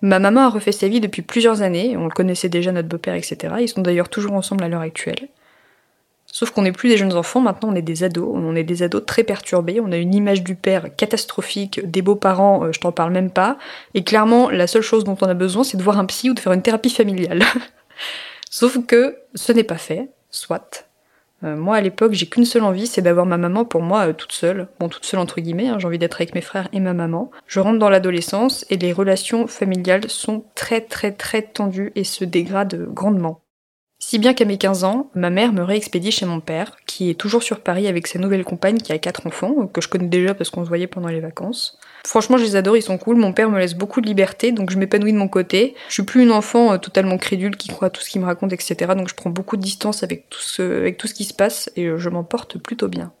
Ma 0.00 0.18
maman 0.18 0.42
a 0.42 0.48
refait 0.48 0.72
sa 0.72 0.88
vie 0.88 1.00
depuis 1.00 1.22
plusieurs 1.22 1.62
années, 1.62 1.96
on 1.96 2.04
le 2.04 2.10
connaissait 2.10 2.48
déjà 2.48 2.70
notre 2.70 2.88
beau-père, 2.88 3.14
etc. 3.14 3.54
Ils 3.60 3.68
sont 3.68 3.82
d'ailleurs 3.82 4.08
toujours 4.08 4.32
ensemble 4.32 4.62
à 4.64 4.68
l'heure 4.68 4.80
actuelle. 4.80 5.28
Sauf 6.30 6.50
qu'on 6.50 6.62
n'est 6.62 6.72
plus 6.72 6.90
des 6.90 6.98
jeunes 6.98 7.14
enfants, 7.14 7.40
maintenant 7.40 7.70
on 7.72 7.74
est 7.74 7.82
des 7.82 8.04
ados, 8.04 8.28
on 8.32 8.54
est 8.54 8.62
des 8.62 8.82
ados 8.82 9.04
très 9.06 9.24
perturbés, 9.24 9.80
on 9.80 9.90
a 9.90 9.96
une 9.96 10.14
image 10.14 10.44
du 10.44 10.54
père 10.54 10.94
catastrophique, 10.94 11.80
des 11.90 12.02
beaux-parents, 12.02 12.64
euh, 12.64 12.72
je 12.72 12.80
t'en 12.80 12.92
parle 12.92 13.12
même 13.12 13.30
pas, 13.30 13.56
et 13.94 14.04
clairement 14.04 14.50
la 14.50 14.66
seule 14.66 14.82
chose 14.82 15.04
dont 15.04 15.16
on 15.20 15.26
a 15.26 15.34
besoin 15.34 15.64
c'est 15.64 15.78
de 15.78 15.82
voir 15.82 15.98
un 15.98 16.04
psy 16.04 16.30
ou 16.30 16.34
de 16.34 16.40
faire 16.40 16.52
une 16.52 16.62
thérapie 16.62 16.90
familiale. 16.90 17.42
Sauf 18.50 18.78
que 18.86 19.16
ce 19.34 19.52
n'est 19.52 19.64
pas 19.64 19.78
fait, 19.78 20.10
soit. 20.30 20.87
Euh, 21.44 21.56
moi, 21.56 21.76
à 21.76 21.80
l'époque, 21.80 22.12
j'ai 22.12 22.26
qu'une 22.26 22.44
seule 22.44 22.64
envie, 22.64 22.86
c'est 22.86 23.02
d'avoir 23.02 23.26
ma 23.26 23.36
maman 23.36 23.64
pour 23.64 23.82
moi 23.82 24.08
euh, 24.08 24.12
toute 24.12 24.32
seule. 24.32 24.68
Bon, 24.80 24.88
toute 24.88 25.04
seule 25.04 25.20
entre 25.20 25.40
guillemets, 25.40 25.68
hein, 25.68 25.78
j'ai 25.78 25.86
envie 25.86 25.98
d'être 25.98 26.20
avec 26.20 26.34
mes 26.34 26.40
frères 26.40 26.68
et 26.72 26.80
ma 26.80 26.94
maman. 26.94 27.30
Je 27.46 27.60
rentre 27.60 27.78
dans 27.78 27.90
l'adolescence 27.90 28.64
et 28.70 28.76
les 28.76 28.92
relations 28.92 29.46
familiales 29.46 30.08
sont 30.08 30.44
très 30.54 30.80
très 30.80 31.12
très 31.12 31.42
tendues 31.42 31.92
et 31.94 32.04
se 32.04 32.24
dégradent 32.24 32.88
grandement. 32.92 33.40
Si 34.00 34.20
bien 34.20 34.32
qu'à 34.32 34.44
mes 34.44 34.58
15 34.58 34.84
ans, 34.84 35.10
ma 35.14 35.28
mère 35.28 35.52
me 35.52 35.62
réexpédie 35.62 36.12
chez 36.12 36.24
mon 36.24 36.38
père, 36.38 36.76
qui 36.86 37.10
est 37.10 37.14
toujours 37.14 37.42
sur 37.42 37.60
Paris 37.60 37.88
avec 37.88 38.06
sa 38.06 38.20
nouvelle 38.20 38.44
compagne 38.44 38.78
qui 38.78 38.92
a 38.92 38.98
quatre 38.98 39.26
enfants, 39.26 39.66
que 39.66 39.80
je 39.80 39.88
connais 39.88 40.06
déjà 40.06 40.34
parce 40.34 40.50
qu'on 40.50 40.62
se 40.62 40.68
voyait 40.68 40.86
pendant 40.86 41.08
les 41.08 41.20
vacances. 41.20 41.78
Franchement, 42.06 42.38
je 42.38 42.44
les 42.44 42.54
adore, 42.54 42.76
ils 42.76 42.82
sont 42.82 42.96
cool. 42.96 43.16
Mon 43.16 43.32
père 43.32 43.50
me 43.50 43.58
laisse 43.58 43.74
beaucoup 43.74 44.00
de 44.00 44.06
liberté, 44.06 44.52
donc 44.52 44.70
je 44.70 44.78
m'épanouis 44.78 45.12
de 45.12 45.18
mon 45.18 45.26
côté. 45.26 45.74
Je 45.88 45.94
suis 45.94 46.04
plus 46.04 46.22
une 46.22 46.30
enfant 46.30 46.72
euh, 46.72 46.78
totalement 46.78 47.18
crédule 47.18 47.56
qui 47.56 47.68
croit 47.68 47.90
tout 47.90 48.00
ce 48.00 48.08
qu'il 48.08 48.20
me 48.20 48.26
raconte, 48.26 48.52
etc. 48.52 48.76
Donc 48.96 49.08
je 49.08 49.14
prends 49.14 49.30
beaucoup 49.30 49.56
de 49.56 49.62
distance 49.62 50.04
avec 50.04 50.30
tout 50.30 50.40
ce, 50.40 50.62
avec 50.62 50.96
tout 50.96 51.08
ce 51.08 51.14
qui 51.14 51.24
se 51.24 51.34
passe 51.34 51.68
et 51.74 51.86
euh, 51.86 51.98
je 51.98 52.08
m'en 52.08 52.22
porte 52.22 52.56
plutôt 52.56 52.88
bien. 52.88 53.12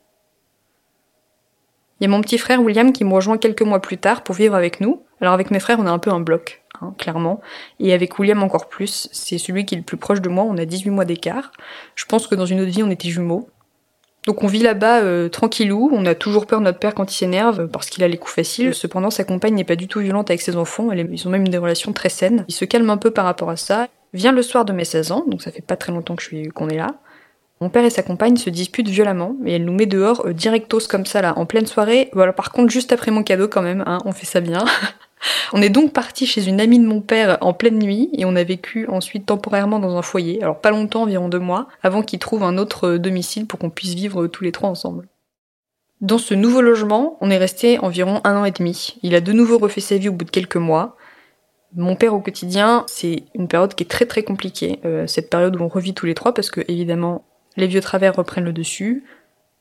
Il 2.00 2.04
y 2.04 2.06
a 2.06 2.10
mon 2.10 2.20
petit 2.20 2.38
frère 2.38 2.62
William 2.62 2.92
qui 2.92 3.04
me 3.04 3.12
rejoint 3.12 3.38
quelques 3.38 3.62
mois 3.62 3.82
plus 3.82 3.98
tard 3.98 4.22
pour 4.22 4.36
vivre 4.36 4.54
avec 4.54 4.80
nous. 4.80 5.02
Alors 5.20 5.34
avec 5.34 5.50
mes 5.50 5.58
frères, 5.58 5.80
on 5.80 5.86
a 5.86 5.90
un 5.90 5.98
peu 5.98 6.10
un 6.10 6.20
bloc. 6.20 6.62
Hein, 6.80 6.94
clairement. 6.98 7.40
Et 7.80 7.92
avec 7.92 8.18
William 8.18 8.42
encore 8.42 8.68
plus, 8.68 9.08
c'est 9.12 9.38
celui 9.38 9.64
qui 9.64 9.74
est 9.74 9.78
le 9.78 9.84
plus 9.84 9.96
proche 9.96 10.20
de 10.20 10.28
moi, 10.28 10.44
on 10.44 10.56
a 10.56 10.64
18 10.64 10.90
mois 10.90 11.04
d'écart. 11.04 11.52
Je 11.94 12.04
pense 12.04 12.26
que 12.26 12.34
dans 12.34 12.46
une 12.46 12.60
autre 12.60 12.70
vie, 12.70 12.82
on 12.82 12.90
était 12.90 13.08
jumeaux. 13.08 13.48
Donc 14.26 14.42
on 14.42 14.46
vit 14.46 14.58
là-bas 14.58 15.00
euh, 15.00 15.28
tranquillou, 15.28 15.90
on 15.92 16.04
a 16.04 16.14
toujours 16.14 16.46
peur 16.46 16.58
de 16.58 16.64
notre 16.64 16.78
père 16.78 16.94
quand 16.94 17.10
il 17.10 17.16
s'énerve 17.16 17.68
parce 17.68 17.88
qu'il 17.88 18.04
a 18.04 18.08
les 18.08 18.18
coups 18.18 18.34
faciles. 18.34 18.74
Cependant, 18.74 19.10
sa 19.10 19.24
compagne 19.24 19.54
n'est 19.54 19.64
pas 19.64 19.76
du 19.76 19.88
tout 19.88 20.00
violente 20.00 20.28
avec 20.28 20.42
ses 20.42 20.56
enfants, 20.56 20.92
ils 20.92 21.26
ont 21.26 21.30
même 21.30 21.48
des 21.48 21.56
relations 21.56 21.92
très 21.92 22.10
saines. 22.10 22.44
Il 22.48 22.54
se 22.54 22.64
calme 22.64 22.90
un 22.90 22.98
peu 22.98 23.10
par 23.10 23.24
rapport 23.24 23.48
à 23.48 23.56
ça. 23.56 23.88
Vient 24.12 24.32
le 24.32 24.42
soir 24.42 24.64
de 24.64 24.72
mes 24.72 24.84
16 24.84 25.12
ans, 25.12 25.24
donc 25.26 25.42
ça 25.42 25.50
fait 25.50 25.62
pas 25.62 25.76
très 25.76 25.92
longtemps 25.92 26.16
que 26.16 26.22
suis 26.22 26.48
qu'on 26.48 26.68
est 26.68 26.76
là. 26.76 26.96
Mon 27.60 27.70
père 27.70 27.84
et 27.84 27.90
sa 27.90 28.02
compagne 28.02 28.36
se 28.36 28.50
disputent 28.50 28.88
violemment, 28.88 29.34
et 29.44 29.56
elle 29.56 29.64
nous 29.64 29.72
met 29.72 29.86
dehors 29.86 30.26
euh, 30.26 30.32
directos 30.32 30.86
comme 30.88 31.06
ça 31.06 31.22
là, 31.22 31.36
en 31.38 31.46
pleine 31.46 31.66
soirée. 31.66 32.08
Voilà, 32.12 32.32
par 32.32 32.52
contre, 32.52 32.70
juste 32.70 32.92
après 32.92 33.10
mon 33.10 33.22
cadeau 33.22 33.48
quand 33.48 33.62
même, 33.62 33.82
hein, 33.86 33.98
on 34.04 34.12
fait 34.12 34.26
ça 34.26 34.40
bien. 34.40 34.64
On 35.52 35.62
est 35.62 35.70
donc 35.70 35.92
parti 35.92 36.26
chez 36.26 36.46
une 36.46 36.60
amie 36.60 36.78
de 36.78 36.86
mon 36.86 37.00
père 37.00 37.38
en 37.40 37.52
pleine 37.52 37.78
nuit 37.78 38.10
et 38.12 38.24
on 38.24 38.36
a 38.36 38.44
vécu 38.44 38.86
ensuite 38.88 39.26
temporairement 39.26 39.78
dans 39.78 39.96
un 39.96 40.02
foyer, 40.02 40.42
alors 40.42 40.60
pas 40.60 40.70
longtemps, 40.70 41.02
environ 41.02 41.28
deux 41.28 41.38
mois, 41.38 41.68
avant 41.82 42.02
qu'il 42.02 42.18
trouve 42.18 42.42
un 42.42 42.58
autre 42.58 42.88
euh, 42.88 42.98
domicile 42.98 43.46
pour 43.46 43.58
qu'on 43.58 43.70
puisse 43.70 43.94
vivre 43.94 44.26
tous 44.26 44.44
les 44.44 44.52
trois 44.52 44.68
ensemble. 44.68 45.08
Dans 46.00 46.18
ce 46.18 46.34
nouveau 46.34 46.60
logement, 46.60 47.16
on 47.20 47.30
est 47.30 47.38
resté 47.38 47.78
environ 47.80 48.20
un 48.22 48.36
an 48.36 48.44
et 48.44 48.52
demi. 48.52 48.98
Il 49.02 49.14
a 49.16 49.20
de 49.20 49.32
nouveau 49.32 49.58
refait 49.58 49.80
sa 49.80 49.96
vie 49.96 50.08
au 50.08 50.12
bout 50.12 50.24
de 50.24 50.30
quelques 50.30 50.56
mois. 50.56 50.96
Mon 51.74 51.96
père 51.96 52.14
au 52.14 52.20
quotidien, 52.20 52.84
c'est 52.86 53.24
une 53.34 53.48
période 53.48 53.74
qui 53.74 53.82
est 53.82 53.88
très 53.88 54.06
très 54.06 54.22
compliquée, 54.22 54.78
euh, 54.84 55.06
cette 55.06 55.28
période 55.28 55.56
où 55.56 55.62
on 55.62 55.68
revit 55.68 55.94
tous 55.94 56.06
les 56.06 56.14
trois 56.14 56.32
parce 56.32 56.50
que 56.50 56.60
évidemment 56.68 57.24
les 57.56 57.66
vieux 57.66 57.80
travers 57.80 58.14
reprennent 58.14 58.44
le 58.44 58.52
dessus, 58.52 59.04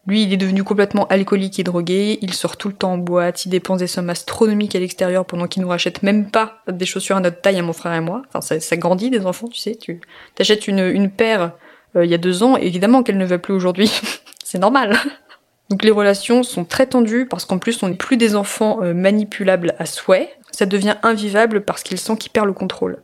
lui, 0.08 0.24
il 0.24 0.32
est 0.32 0.38
devenu 0.38 0.64
complètement 0.64 1.06
alcoolique 1.08 1.60
et 1.60 1.64
drogué, 1.64 2.18
il 2.22 2.34
sort 2.34 2.56
tout 2.56 2.70
le 2.70 2.74
temps 2.74 2.94
en 2.94 2.98
boîte, 2.98 3.46
il 3.46 3.50
dépense 3.50 3.80
des 3.80 3.88
sommes 3.88 4.10
astronomiques 4.10 4.76
à 4.76 4.80
l'extérieur 4.80 5.26
pendant 5.26 5.48
qu'il 5.48 5.62
nous 5.62 5.68
rachète 5.68 6.02
même 6.02 6.32
pas 6.32 6.62
des 6.72 6.86
chaussures 6.86 7.18
à 7.18 7.20
notre 7.20 7.42
taille 7.42 7.60
à 7.60 7.62
mon 7.62 7.74
frère 7.74 7.94
et 7.94 8.00
moi. 8.00 8.22
Enfin, 8.34 8.60
ça, 8.60 8.78
grandit 8.78 9.10
des 9.10 9.26
enfants, 9.26 9.50
tu 9.50 9.60
sais. 9.60 9.76
Tu 9.76 10.00
t'achètes 10.36 10.68
une, 10.68 10.80
une 10.80 11.12
paire 11.12 11.52
euh, 11.98 12.06
il 12.06 12.12
y 12.12 12.14
a 12.14 12.18
deux 12.18 12.44
ans, 12.44 12.56
évidemment 12.56 13.04
qu'elle 13.04 13.18
ne 13.18 13.26
va 13.26 13.38
plus 13.38 13.54
aujourd'hui. 13.54 13.92
C'est 14.44 14.60
normal. 14.60 14.96
Donc 15.70 15.84
les 15.84 15.92
relations 15.92 16.44
sont 16.44 16.64
très 16.64 16.88
tendues 16.88 17.26
parce 17.26 17.44
qu'en 17.44 17.58
plus 17.58 17.84
on 17.84 17.90
n'est 17.90 17.96
plus 17.96 18.16
des 18.16 18.38
enfants 18.38 18.82
euh, 18.82 18.94
manipulables 18.94 19.76
à 19.80 19.86
souhait. 19.86 20.30
Ça 20.52 20.66
devient 20.66 20.96
invivable 21.04 21.62
parce 21.66 21.84
qu'il 21.84 21.98
sent 21.98 22.16
qu'il 22.18 22.32
perd 22.32 22.48
le 22.48 22.54
contrôle. 22.54 23.04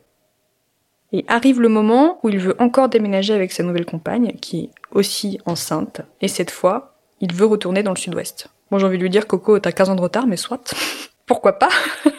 Et 1.11 1.25
arrive 1.27 1.59
le 1.59 1.69
moment 1.69 2.19
où 2.23 2.29
il 2.29 2.39
veut 2.39 2.55
encore 2.59 2.87
déménager 2.87 3.33
avec 3.33 3.51
sa 3.51 3.61
nouvelle 3.61 3.85
compagne, 3.85 4.37
qui 4.41 4.61
est 4.61 4.69
aussi 4.91 5.37
enceinte, 5.45 6.01
et 6.21 6.27
cette 6.27 6.49
fois, 6.49 6.92
il 7.23 7.33
veut 7.33 7.45
retourner 7.45 7.83
dans 7.83 7.91
le 7.91 7.97
sud-ouest. 7.97 8.49
Moi 8.69 8.79
j'ai 8.79 8.85
envie 8.85 8.97
de 8.97 9.01
lui 9.01 9.09
dire 9.09 9.27
Coco, 9.27 9.57
t'as 9.57 9.71
15 9.71 9.89
ans 9.91 9.95
de 9.95 10.01
retard, 10.01 10.27
mais 10.27 10.35
soit. 10.35 10.73
Pourquoi 11.25 11.53
pas? 11.53 11.69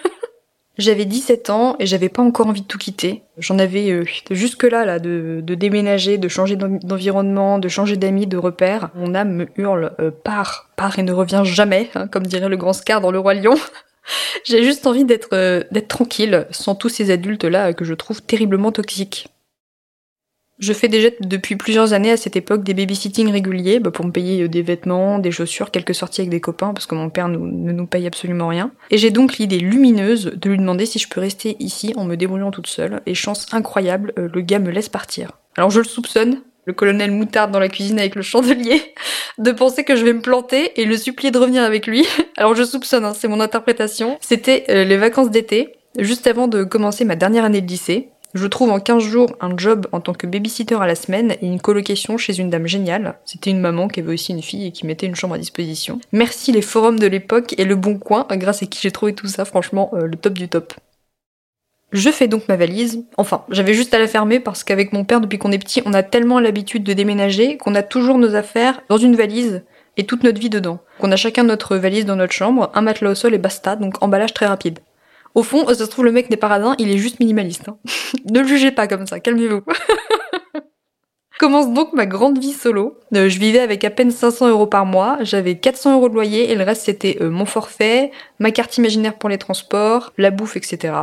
J'avais 0.79 1.05
17 1.05 1.51
ans 1.51 1.77
et 1.79 1.87
j'avais 1.87 2.09
pas 2.09 2.23
encore 2.23 2.49
envie 2.49 2.63
de 2.63 2.67
tout 2.67 2.79
quitter. 2.79 3.23
J'en 3.39 3.61
avais 3.61 3.91
euh, 3.91 4.05
jusque 4.33 4.65
là, 4.65 4.85
là, 4.85 4.99
de, 4.99 5.41
déménager, 5.41 6.19
de 6.19 6.27
changer 6.27 6.57
d'environnement, 6.57 7.61
de 7.61 7.69
changer 7.69 7.97
d'amis, 7.97 8.27
de 8.27 8.37
repères. 8.37 8.91
Mon 8.97 9.15
âme 9.15 9.35
me 9.35 9.47
hurle 9.57 9.93
euh, 10.01 10.11
pars, 10.11 10.71
pars 10.75 10.99
et 10.99 11.05
ne 11.05 11.13
reviens 11.13 11.45
jamais, 11.45 11.91
hein, 11.95 12.09
comme 12.09 12.27
dirait 12.27 12.49
le 12.49 12.57
grand 12.57 12.73
Scar 12.73 13.01
dans 13.01 13.13
Le 13.13 13.21
Roi 13.21 13.35
Lion. 13.35 13.55
J'ai 14.45 14.65
juste 14.65 14.89
envie 14.89 15.05
d'être 15.05 15.29
euh, 15.33 15.63
d'être 15.71 15.87
tranquille, 15.87 16.47
sans 16.51 16.75
tous 16.75 16.89
ces 16.89 17.13
adultes 17.13 17.45
là 17.45 17.73
que 17.73 17.85
je 17.85 17.95
trouve 17.95 18.21
terriblement 18.21 18.73
toxiques. 18.73 19.29
Je 20.59 20.73
fais 20.73 20.89
déjà 20.89 21.09
depuis 21.21 21.57
plusieurs 21.57 21.93
années 21.93 22.13
à 22.13 22.17
cette 22.17 22.37
époque 22.37 22.63
des 22.63 22.75
babysitting 22.75 23.31
réguliers 23.31 23.81
bah, 23.81 23.91
pour 23.91 24.05
me 24.05 24.13
payer 24.13 24.43
euh, 24.43 24.49
des 24.49 24.63
vêtements, 24.63 25.19
des 25.19 25.33
chaussures, 25.33 25.71
quelques 25.71 25.95
sorties 25.95 26.21
avec 26.21 26.31
des 26.31 26.41
copains 26.41 26.73
parce 26.73 26.87
que 26.87 26.95
mon 26.95 27.11
père 27.11 27.29
ne 27.29 27.73
nous 27.73 27.87
paye 27.87 28.07
absolument 28.07 28.49
rien. 28.49 28.71
Et 28.91 28.99
j'ai 28.99 29.11
donc 29.11 29.39
l'idée 29.39 29.59
lumineuse 29.59 30.33
de 30.37 30.51
lui 30.51 30.59
demander 30.59 30.87
si 30.87 30.99
je 30.99 31.09
peux 31.09 31.21
rester 31.21 31.57
ici 31.59 31.93
en 31.97 32.05
me 32.05 32.17
débrouillant 32.17 32.53
toute 32.53 32.69
seule. 32.69 33.01
Et 33.07 33.15
chance 33.15 33.47
incroyable, 33.53 34.13
euh, 34.19 34.29
le 34.33 34.41
gars 34.43 34.61
me 34.61 34.71
laisse 34.71 34.89
partir. 34.89 35.33
Alors 35.57 35.71
je 35.71 35.81
le 35.81 35.87
soupçonne, 35.87 36.43
le 36.67 36.73
colonel 36.73 37.11
moutarde 37.11 37.51
dans 37.51 37.59
la 37.59 37.69
cuisine 37.69 37.99
avec 37.99 38.15
le 38.15 38.23
chandelier, 38.23 38.81
de 39.39 39.51
penser 39.51 39.83
que 39.83 39.97
je 39.97 40.05
vais 40.05 40.13
me 40.13 40.23
planter 40.23 40.81
et 40.81 40.85
le 40.85 40.97
supplier 40.97 41.33
de 41.33 41.39
revenir 41.39 41.65
avec 41.65 41.89
lui. 41.89 42.07
Alors 42.37 42.55
je 42.55 42.63
soupçonne, 42.63 43.05
hein, 43.05 43.15
c'est 43.15 43.29
mon 43.29 43.41
interprétation. 43.41 44.19
C'était 44.21 44.65
euh, 44.69 44.85
les 44.85 44.97
vacances 44.97 45.31
d'été, 45.31 45.75
juste 45.99 46.29
avant 46.29 46.47
de 46.47 46.63
commencer 46.63 47.05
ma 47.05 47.17
dernière 47.17 47.45
année 47.45 47.61
de 47.61 47.67
lycée. 47.67 48.11
Je 48.35 48.49
trouve 48.49 48.71
en 48.71 48.81
15 48.81 49.00
jours 49.00 49.31
un 49.41 49.57
job 49.57 49.87
en 49.93 50.00
tant 50.00 50.12
que 50.12 50.26
babysitter 50.26 50.75
à 50.75 50.88
la 50.88 50.97
semaine 50.97 51.37
et 51.41 51.47
une 51.47 51.61
colocation 51.61 52.19
chez 52.19 52.41
une 52.41 52.50
dame 52.50 52.67
géniale. 52.67 53.14
C'était 53.25 53.50
une 53.50 53.61
maman 53.61 53.87
qui 53.87 54.00
avait 54.00 54.12
aussi 54.12 54.33
une 54.33 54.43
fille 54.43 54.67
et 54.67 54.73
qui 54.73 54.87
mettait 54.87 55.07
une 55.07 55.14
chambre 55.14 55.37
à 55.37 55.38
disposition. 55.38 56.00
Merci 56.11 56.50
les 56.50 56.61
forums 56.61 56.99
de 56.99 57.07
l'époque 57.07 57.55
et 57.59 57.64
le 57.64 57.76
bon 57.76 57.97
coin, 57.97 58.26
grâce 58.33 58.64
à 58.64 58.67
qui 58.67 58.81
j'ai 58.83 58.91
trouvé 58.91 59.14
tout 59.14 59.29
ça, 59.29 59.45
franchement, 59.45 59.91
euh, 59.95 60.07
le 60.07 60.17
top 60.17 60.33
du 60.35 60.49
top. 60.49 60.75
Je 61.93 62.11
fais 62.11 62.26
donc 62.26 62.49
ma 62.49 62.57
valise. 62.57 63.05
Enfin, 63.19 63.45
j'avais 63.50 63.73
juste 63.73 63.95
à 63.95 64.00
la 64.00 64.09
fermer 64.09 64.41
parce 64.41 64.64
qu'avec 64.64 64.93
mon 64.93 65.05
père, 65.05 65.21
depuis 65.21 65.38
qu'on 65.38 65.53
est 65.53 65.59
petit, 65.59 65.81
on 65.87 65.95
a 65.95 66.03
tellement 66.03 66.41
l'habitude 66.41 66.83
de 66.83 66.93
déménager 66.93 67.57
qu'on 67.57 67.76
a 67.76 67.85
toujours 67.85 68.19
nos 68.19 68.35
affaires 68.35 68.81
dans 68.88 68.99
une 68.99 69.14
valise 69.14 69.62
et 69.97 70.07
toute 70.07 70.25
notre 70.25 70.41
vie 70.41 70.50
dedans. 70.50 70.81
On 70.99 71.12
a 71.12 71.17
chacun 71.17 71.45
notre 71.45 71.76
valise 71.76 72.05
dans 72.05 72.17
notre 72.17 72.33
chambre, 72.33 72.73
un 72.75 72.81
matelas 72.81 73.12
au 73.12 73.14
sol 73.14 73.33
et 73.33 73.38
basta, 73.38 73.76
donc 73.76 74.03
emballage 74.03 74.35
très 74.35 74.47
rapide. 74.47 74.81
Au 75.35 75.43
fond, 75.43 75.67
ça 75.67 75.75
se 75.75 75.85
trouve, 75.85 76.05
le 76.05 76.12
mec 76.12 76.31
n'est 76.31 76.37
pas 76.37 76.49
radin, 76.49 76.76
il 76.79 76.91
est 76.91 76.99
juste 76.99 77.19
minimaliste. 77.19 77.69
Hein. 77.69 77.79
ne 78.31 78.41
le 78.41 78.47
jugez 78.47 78.71
pas 78.71 78.87
comme 78.87 79.07
ça, 79.07 79.21
calmez-vous. 79.21 79.62
Commence 81.38 81.73
donc 81.73 81.93
ma 81.93 82.07
grande 82.07 82.38
vie 82.38 82.53
solo. 82.53 82.97
Euh, 83.14 83.29
je 83.29 83.41
vivais 83.41 83.59
avec 83.59 83.83
à 83.85 83.91
peine 83.91 84.12
500 84.12 84.49
euros 84.50 84.69
par 84.69 84.87
mois, 84.87 85.19
j'avais 85.23 85.57
400 85.57 85.95
euros 85.95 86.09
de 86.09 86.14
loyer 86.14 86.50
et 86.50 86.55
le 86.55 86.62
reste 86.62 86.83
c'était 86.83 87.19
euh, 87.21 87.29
mon 87.29 87.45
forfait, 87.45 88.12
ma 88.38 88.53
carte 88.53 88.79
imaginaire 88.79 89.19
pour 89.19 89.29
les 89.29 89.38
transports, 89.38 90.12
la 90.17 90.31
bouffe, 90.31 90.57
etc. 90.57 90.95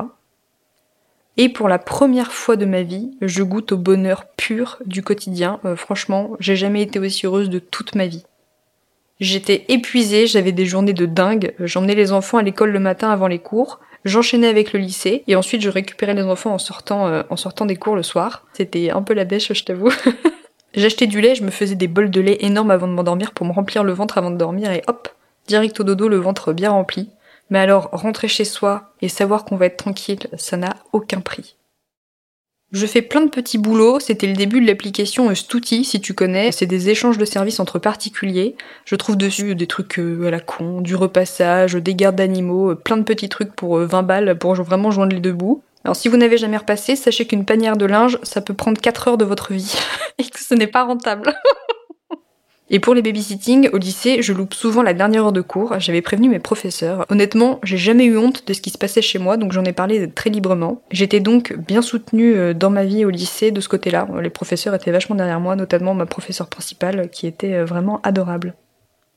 Et 1.35 1.49
pour 1.49 1.67
la 1.67 1.79
première 1.79 2.31
fois 2.31 2.55
de 2.55 2.65
ma 2.65 2.81
vie, 2.83 3.11
je 3.21 3.43
goûte 3.43 3.73
au 3.73 3.77
bonheur 3.77 4.25
pur 4.37 4.79
du 4.85 5.03
quotidien. 5.03 5.59
Euh, 5.65 5.75
franchement, 5.75 6.31
j'ai 6.39 6.55
jamais 6.55 6.81
été 6.81 6.97
aussi 6.99 7.25
heureuse 7.25 7.49
de 7.49 7.59
toute 7.59 7.95
ma 7.95 8.07
vie. 8.07 8.23
J'étais 9.19 9.65
épuisée, 9.67 10.27
j'avais 10.27 10.53
des 10.53 10.65
journées 10.65 10.93
de 10.93 11.05
dingue, 11.05 11.53
j'emmenais 11.59 11.93
les 11.93 12.11
enfants 12.11 12.37
à 12.37 12.41
l'école 12.41 12.71
le 12.71 12.79
matin 12.79 13.11
avant 13.11 13.27
les 13.27 13.37
cours, 13.37 13.79
J'enchaînais 14.03 14.47
avec 14.47 14.73
le 14.73 14.79
lycée 14.79 15.23
et 15.27 15.35
ensuite 15.35 15.61
je 15.61 15.69
récupérais 15.69 16.13
les 16.13 16.23
enfants 16.23 16.53
en 16.53 16.57
sortant, 16.57 17.07
euh, 17.07 17.23
en 17.29 17.35
sortant 17.35 17.65
des 17.65 17.75
cours 17.75 17.95
le 17.95 18.03
soir. 18.03 18.45
C'était 18.53 18.89
un 18.89 19.01
peu 19.01 19.13
la 19.13 19.25
bêche, 19.25 19.53
je 19.53 19.63
t'avoue. 19.63 19.91
J'achetais 20.73 21.07
du 21.07 21.21
lait, 21.21 21.35
je 21.35 21.43
me 21.43 21.51
faisais 21.51 21.75
des 21.75 21.87
bols 21.87 22.09
de 22.09 22.21
lait 22.21 22.37
énormes 22.39 22.71
avant 22.71 22.87
de 22.87 22.93
m'endormir 22.93 23.31
pour 23.31 23.45
me 23.45 23.51
remplir 23.51 23.83
le 23.83 23.91
ventre 23.91 24.17
avant 24.17 24.31
de 24.31 24.37
dormir 24.37 24.71
et 24.71 24.83
hop, 24.87 25.09
direct 25.47 25.79
au 25.79 25.83
dodo, 25.83 26.07
le 26.07 26.17
ventre 26.17 26.53
bien 26.53 26.71
rempli. 26.71 27.09
Mais 27.49 27.59
alors, 27.59 27.89
rentrer 27.91 28.29
chez 28.29 28.45
soi 28.45 28.93
et 29.01 29.09
savoir 29.09 29.43
qu'on 29.43 29.57
va 29.57 29.65
être 29.65 29.77
tranquille, 29.77 30.27
ça 30.37 30.55
n'a 30.55 30.73
aucun 30.93 31.19
prix. 31.19 31.57
Je 32.71 32.85
fais 32.85 33.01
plein 33.01 33.19
de 33.19 33.29
petits 33.29 33.57
boulots, 33.57 33.99
c'était 33.99 34.27
le 34.27 34.33
début 34.33 34.61
de 34.61 34.65
l'application 34.65 35.35
Stouti, 35.35 35.83
si 35.83 35.99
tu 35.99 36.13
connais, 36.13 36.53
c'est 36.53 36.65
des 36.65 36.89
échanges 36.89 37.17
de 37.17 37.25
services 37.25 37.59
entre 37.59 37.79
particuliers. 37.79 38.55
Je 38.85 38.95
trouve 38.95 39.17
dessus 39.17 39.55
des 39.55 39.67
trucs 39.67 39.99
euh, 39.99 40.27
à 40.27 40.31
la 40.31 40.39
con, 40.39 40.79
du 40.79 40.95
repassage, 40.95 41.73
des 41.73 41.95
gardes 41.95 42.15
d'animaux, 42.15 42.71
euh, 42.71 42.75
plein 42.75 42.95
de 42.95 43.03
petits 43.03 43.27
trucs 43.27 43.53
pour 43.53 43.77
20 43.77 43.99
euh, 43.99 44.01
balles 44.03 44.37
pour 44.37 44.53
vraiment 44.55 44.89
joindre 44.89 45.13
les 45.13 45.19
deux 45.19 45.33
bouts. 45.33 45.63
Alors 45.83 45.97
si 45.97 46.07
vous 46.07 46.15
n'avez 46.15 46.37
jamais 46.37 46.55
repassé, 46.55 46.95
sachez 46.95 47.27
qu'une 47.27 47.43
panière 47.43 47.75
de 47.75 47.85
linge, 47.85 48.17
ça 48.23 48.39
peut 48.39 48.53
prendre 48.53 48.79
4 48.79 49.09
heures 49.09 49.17
de 49.17 49.25
votre 49.25 49.51
vie 49.51 49.75
et 50.17 50.23
que 50.23 50.39
ce 50.39 50.53
n'est 50.53 50.67
pas 50.67 50.85
rentable. 50.85 51.33
Et 52.73 52.79
pour 52.79 52.93
les 52.93 53.01
babysitting, 53.01 53.69
au 53.73 53.77
lycée, 53.77 54.21
je 54.21 54.31
loupe 54.31 54.53
souvent 54.53 54.81
la 54.81 54.93
dernière 54.93 55.25
heure 55.25 55.33
de 55.33 55.41
cours. 55.41 55.77
J'avais 55.79 56.01
prévenu 56.01 56.29
mes 56.29 56.39
professeurs. 56.39 57.05
Honnêtement, 57.09 57.59
j'ai 57.63 57.75
jamais 57.75 58.05
eu 58.05 58.17
honte 58.17 58.47
de 58.47 58.53
ce 58.53 58.61
qui 58.61 58.69
se 58.69 58.77
passait 58.77 59.01
chez 59.01 59.19
moi, 59.19 59.35
donc 59.35 59.51
j'en 59.51 59.65
ai 59.65 59.73
parlé 59.73 60.09
très 60.09 60.29
librement. 60.29 60.81
J'étais 60.89 61.19
donc 61.19 61.53
bien 61.67 61.81
soutenue 61.81 62.33
euh, 62.33 62.53
dans 62.53 62.69
ma 62.69 62.85
vie 62.85 63.03
au 63.03 63.09
lycée 63.09 63.51
de 63.51 63.59
ce 63.59 63.67
côté-là. 63.67 64.07
Les 64.21 64.29
professeurs 64.29 64.73
étaient 64.73 64.91
vachement 64.91 65.17
derrière 65.17 65.41
moi, 65.41 65.57
notamment 65.57 65.93
ma 65.93 66.05
professeure 66.05 66.47
principale, 66.47 67.09
qui 67.09 67.27
était 67.27 67.55
euh, 67.55 67.65
vraiment 67.65 67.99
adorable. 68.03 68.55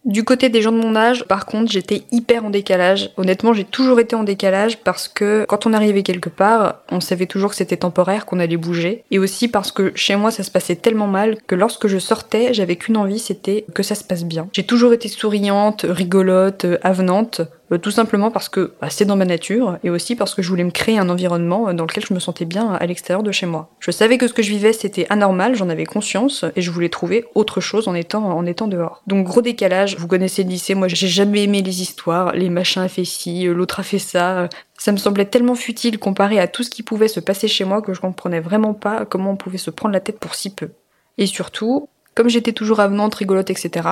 Du 0.05 0.23
côté 0.23 0.51
des 0.51 0.61
gens 0.61 0.73
de 0.73 0.77
mon 0.77 0.97
âge, 0.97 1.25
par 1.25 1.47
contre, 1.47 1.73
j'étais 1.73 2.03
hyper 2.13 2.45
en 2.45 2.51
décalage. 2.51 3.11
Honnêtement, 3.17 3.55
j'ai 3.55 3.65
toujours 3.65 4.01
été 4.01 4.15
en 4.15 4.23
décalage 4.23 4.79
parce 4.79 5.09
que 5.09 5.47
quand 5.49 5.67
on 5.67 5.73
arrivait 5.73 6.03
quelque 6.03 6.29
part, 6.29 6.83
on 6.91 7.01
savait 7.01 7.25
toujours 7.25 7.51
que 7.51 7.57
c'était 7.57 7.79
temporaire, 7.79 8.27
qu'on 8.27 8.39
allait 8.39 8.59
bouger. 8.59 9.03
Et 9.11 9.19
aussi 9.19 9.49
parce 9.49 9.73
que 9.73 9.93
chez 9.95 10.17
moi, 10.17 10.31
ça 10.31 10.43
se 10.43 10.51
passait 10.51 10.77
tellement 10.77 11.07
mal 11.07 11.39
que 11.47 11.55
lorsque 11.55 11.87
je 11.87 11.97
sortais, 11.99 12.53
j'avais 12.53 12.77
qu'une 12.77 12.99
envie, 12.99 13.19
c'était 13.19 13.65
que 13.75 13.83
ça 13.83 13.95
se 13.95 14.05
passe 14.05 14.25
bien. 14.25 14.49
J'ai 14.53 14.65
toujours 14.65 14.93
été 14.93 15.09
souriante, 15.09 15.87
rigolote, 15.89 16.67
avenante. 16.83 17.41
Euh, 17.73 17.79
tout 17.79 17.91
simplement 17.91 18.31
parce 18.31 18.49
que 18.49 18.75
bah, 18.81 18.91
c'est 18.91 19.07
dans 19.07 19.17
ma 19.17 19.25
nature 19.25 19.79
et 19.83 19.91
aussi 19.91 20.17
parce 20.17 20.35
que 20.35 20.43
je 20.43 20.49
voulais 20.49 20.65
me 20.65 20.71
créer 20.71 20.99
un 20.99 21.09
environnement 21.09 21.69
euh, 21.69 21.73
dans 21.73 21.85
lequel 21.85 22.05
je 22.07 22.13
me 22.13 22.19
sentais 22.19 22.45
bien 22.45 22.73
à 22.73 22.87
l'extérieur 22.87 23.23
de 23.23 23.33
chez 23.33 23.47
moi. 23.47 23.71
Je 23.81 23.91
savais 23.91 24.19
que 24.19 24.29
ce 24.29 24.35
que 24.35 24.43
je 24.43 24.51
vivais 24.51 24.73
c'était 24.73 25.07
anormal, 25.09 25.55
j'en 25.55 25.71
avais 25.71 25.87
conscience 25.87 26.45
et 26.57 26.61
je 26.61 26.71
voulais 26.71 26.91
trouver 26.91 27.25
autre 27.35 27.61
chose 27.61 27.89
en 27.89 27.95
étant 27.95 28.25
en 28.25 28.45
étant 28.45 28.69
dehors. 28.69 29.03
Donc 29.07 29.27
gros 29.27 29.41
décalage, 29.41 29.97
vous 29.97 30.09
connaissez 30.09 30.43
le 30.45 30.51
lycée, 30.51 30.75
moi 30.75 30.89
j'ai 30.89 31.09
jamais 31.09 31.45
aimé 31.45 31.63
les 31.63 31.81
histoires, 31.81 32.33
les 32.35 32.51
machins 32.51 32.83
a 32.83 32.89
fait 32.89 33.05
ci, 33.05 33.47
euh, 33.49 33.55
l'autre 33.55 33.81
a 33.81 33.83
fait 33.83 33.99
ça. 33.99 34.49
Ça 34.77 34.93
me 34.93 34.99
semblait 34.99 35.25
tellement 35.25 35.55
futile 35.55 35.99
comparé 35.99 36.39
à 36.39 36.49
tout 36.49 36.63
ce 36.63 36.71
qui 36.71 36.83
pouvait 36.83 37.09
se 37.09 37.21
passer 37.21 37.49
chez 37.49 37.65
moi 37.65 37.81
que 37.81 37.95
je 37.95 38.01
comprenais 38.01 38.41
vraiment 38.41 38.75
pas 38.75 39.07
comment 39.07 39.31
on 39.31 39.37
pouvait 39.37 39.57
se 39.57 39.71
prendre 39.71 39.95
la 39.95 40.01
tête 40.01 40.19
pour 40.19 40.35
si 40.35 40.51
peu. 40.51 40.71
Et 41.17 41.27
surtout, 41.27 41.89
comme 42.15 42.29
j'étais 42.29 42.53
toujours 42.53 42.81
avenante, 42.81 43.15
rigolote, 43.15 43.51
etc., 43.51 43.89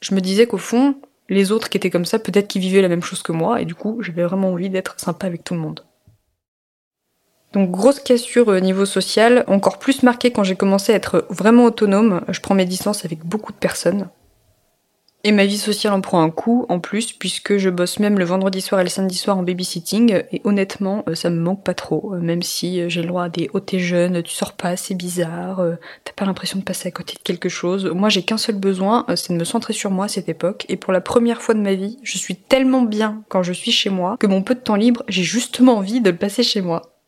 je 0.00 0.14
me 0.14 0.20
disais 0.20 0.46
qu'au 0.46 0.58
fond, 0.58 0.94
les 1.30 1.52
autres 1.52 1.68
qui 1.68 1.78
étaient 1.78 1.90
comme 1.90 2.04
ça, 2.04 2.18
peut-être 2.18 2.48
qu'ils 2.48 2.60
vivaient 2.60 2.82
la 2.82 2.88
même 2.88 3.02
chose 3.02 3.22
que 3.22 3.32
moi, 3.32 3.60
et 3.60 3.64
du 3.64 3.74
coup, 3.74 4.02
j'avais 4.02 4.24
vraiment 4.24 4.52
envie 4.52 4.68
d'être 4.68 4.98
sympa 5.00 5.26
avec 5.26 5.44
tout 5.44 5.54
le 5.54 5.60
monde. 5.60 5.84
Donc 7.52 7.70
grosse 7.70 7.98
cassure 8.00 8.48
au 8.48 8.60
niveau 8.60 8.84
social, 8.84 9.44
encore 9.48 9.78
plus 9.78 10.02
marquée 10.02 10.30
quand 10.30 10.44
j'ai 10.44 10.54
commencé 10.54 10.92
à 10.92 10.96
être 10.96 11.26
vraiment 11.30 11.64
autonome. 11.64 12.20
Je 12.28 12.40
prends 12.40 12.54
mes 12.54 12.64
distances 12.64 13.04
avec 13.04 13.24
beaucoup 13.24 13.52
de 13.52 13.58
personnes. 13.58 14.08
Et 15.22 15.32
ma 15.32 15.44
vie 15.44 15.58
sociale 15.58 15.92
en 15.92 16.00
prend 16.00 16.22
un 16.22 16.30
coup 16.30 16.64
en 16.70 16.80
plus 16.80 17.12
puisque 17.12 17.58
je 17.58 17.68
bosse 17.68 17.98
même 17.98 18.18
le 18.18 18.24
vendredi 18.24 18.62
soir 18.62 18.80
et 18.80 18.84
le 18.84 18.88
samedi 18.88 19.16
soir 19.16 19.36
en 19.36 19.42
babysitting 19.42 20.22
et 20.32 20.40
honnêtement 20.44 21.04
euh, 21.08 21.14
ça 21.14 21.28
me 21.28 21.38
manque 21.38 21.62
pas 21.62 21.74
trop 21.74 22.14
euh, 22.14 22.20
même 22.20 22.40
si 22.40 22.80
euh, 22.80 22.88
j'ai 22.88 23.02
le 23.02 23.08
droit 23.08 23.24
à 23.24 23.28
des 23.28 23.50
oh 23.52 23.60
t'es 23.60 23.80
jeune, 23.80 24.22
tu 24.22 24.32
sors 24.32 24.54
pas, 24.54 24.78
c'est 24.78 24.94
bizarre, 24.94 25.62
t'as 26.04 26.12
pas 26.14 26.24
l'impression 26.24 26.58
de 26.58 26.64
passer 26.64 26.88
à 26.88 26.90
côté 26.90 27.14
de 27.14 27.22
quelque 27.22 27.50
chose. 27.50 27.84
Moi 27.84 28.08
j'ai 28.08 28.22
qu'un 28.22 28.38
seul 28.38 28.54
besoin, 28.54 29.04
c'est 29.14 29.34
de 29.34 29.38
me 29.38 29.44
centrer 29.44 29.74
sur 29.74 29.90
moi 29.90 30.06
à 30.06 30.08
cette 30.08 30.30
époque 30.30 30.64
et 30.70 30.76
pour 30.76 30.92
la 30.92 31.02
première 31.02 31.42
fois 31.42 31.54
de 31.54 31.60
ma 31.60 31.74
vie, 31.74 31.98
je 32.02 32.16
suis 32.16 32.36
tellement 32.36 32.82
bien 32.82 33.22
quand 33.28 33.42
je 33.42 33.52
suis 33.52 33.72
chez 33.72 33.90
moi 33.90 34.16
que 34.18 34.26
mon 34.26 34.40
peu 34.40 34.54
de 34.54 34.60
temps 34.60 34.74
libre, 34.74 35.02
j'ai 35.08 35.22
justement 35.22 35.76
envie 35.76 36.00
de 36.00 36.10
le 36.10 36.16
passer 36.16 36.42
chez 36.42 36.62
moi. 36.62 36.99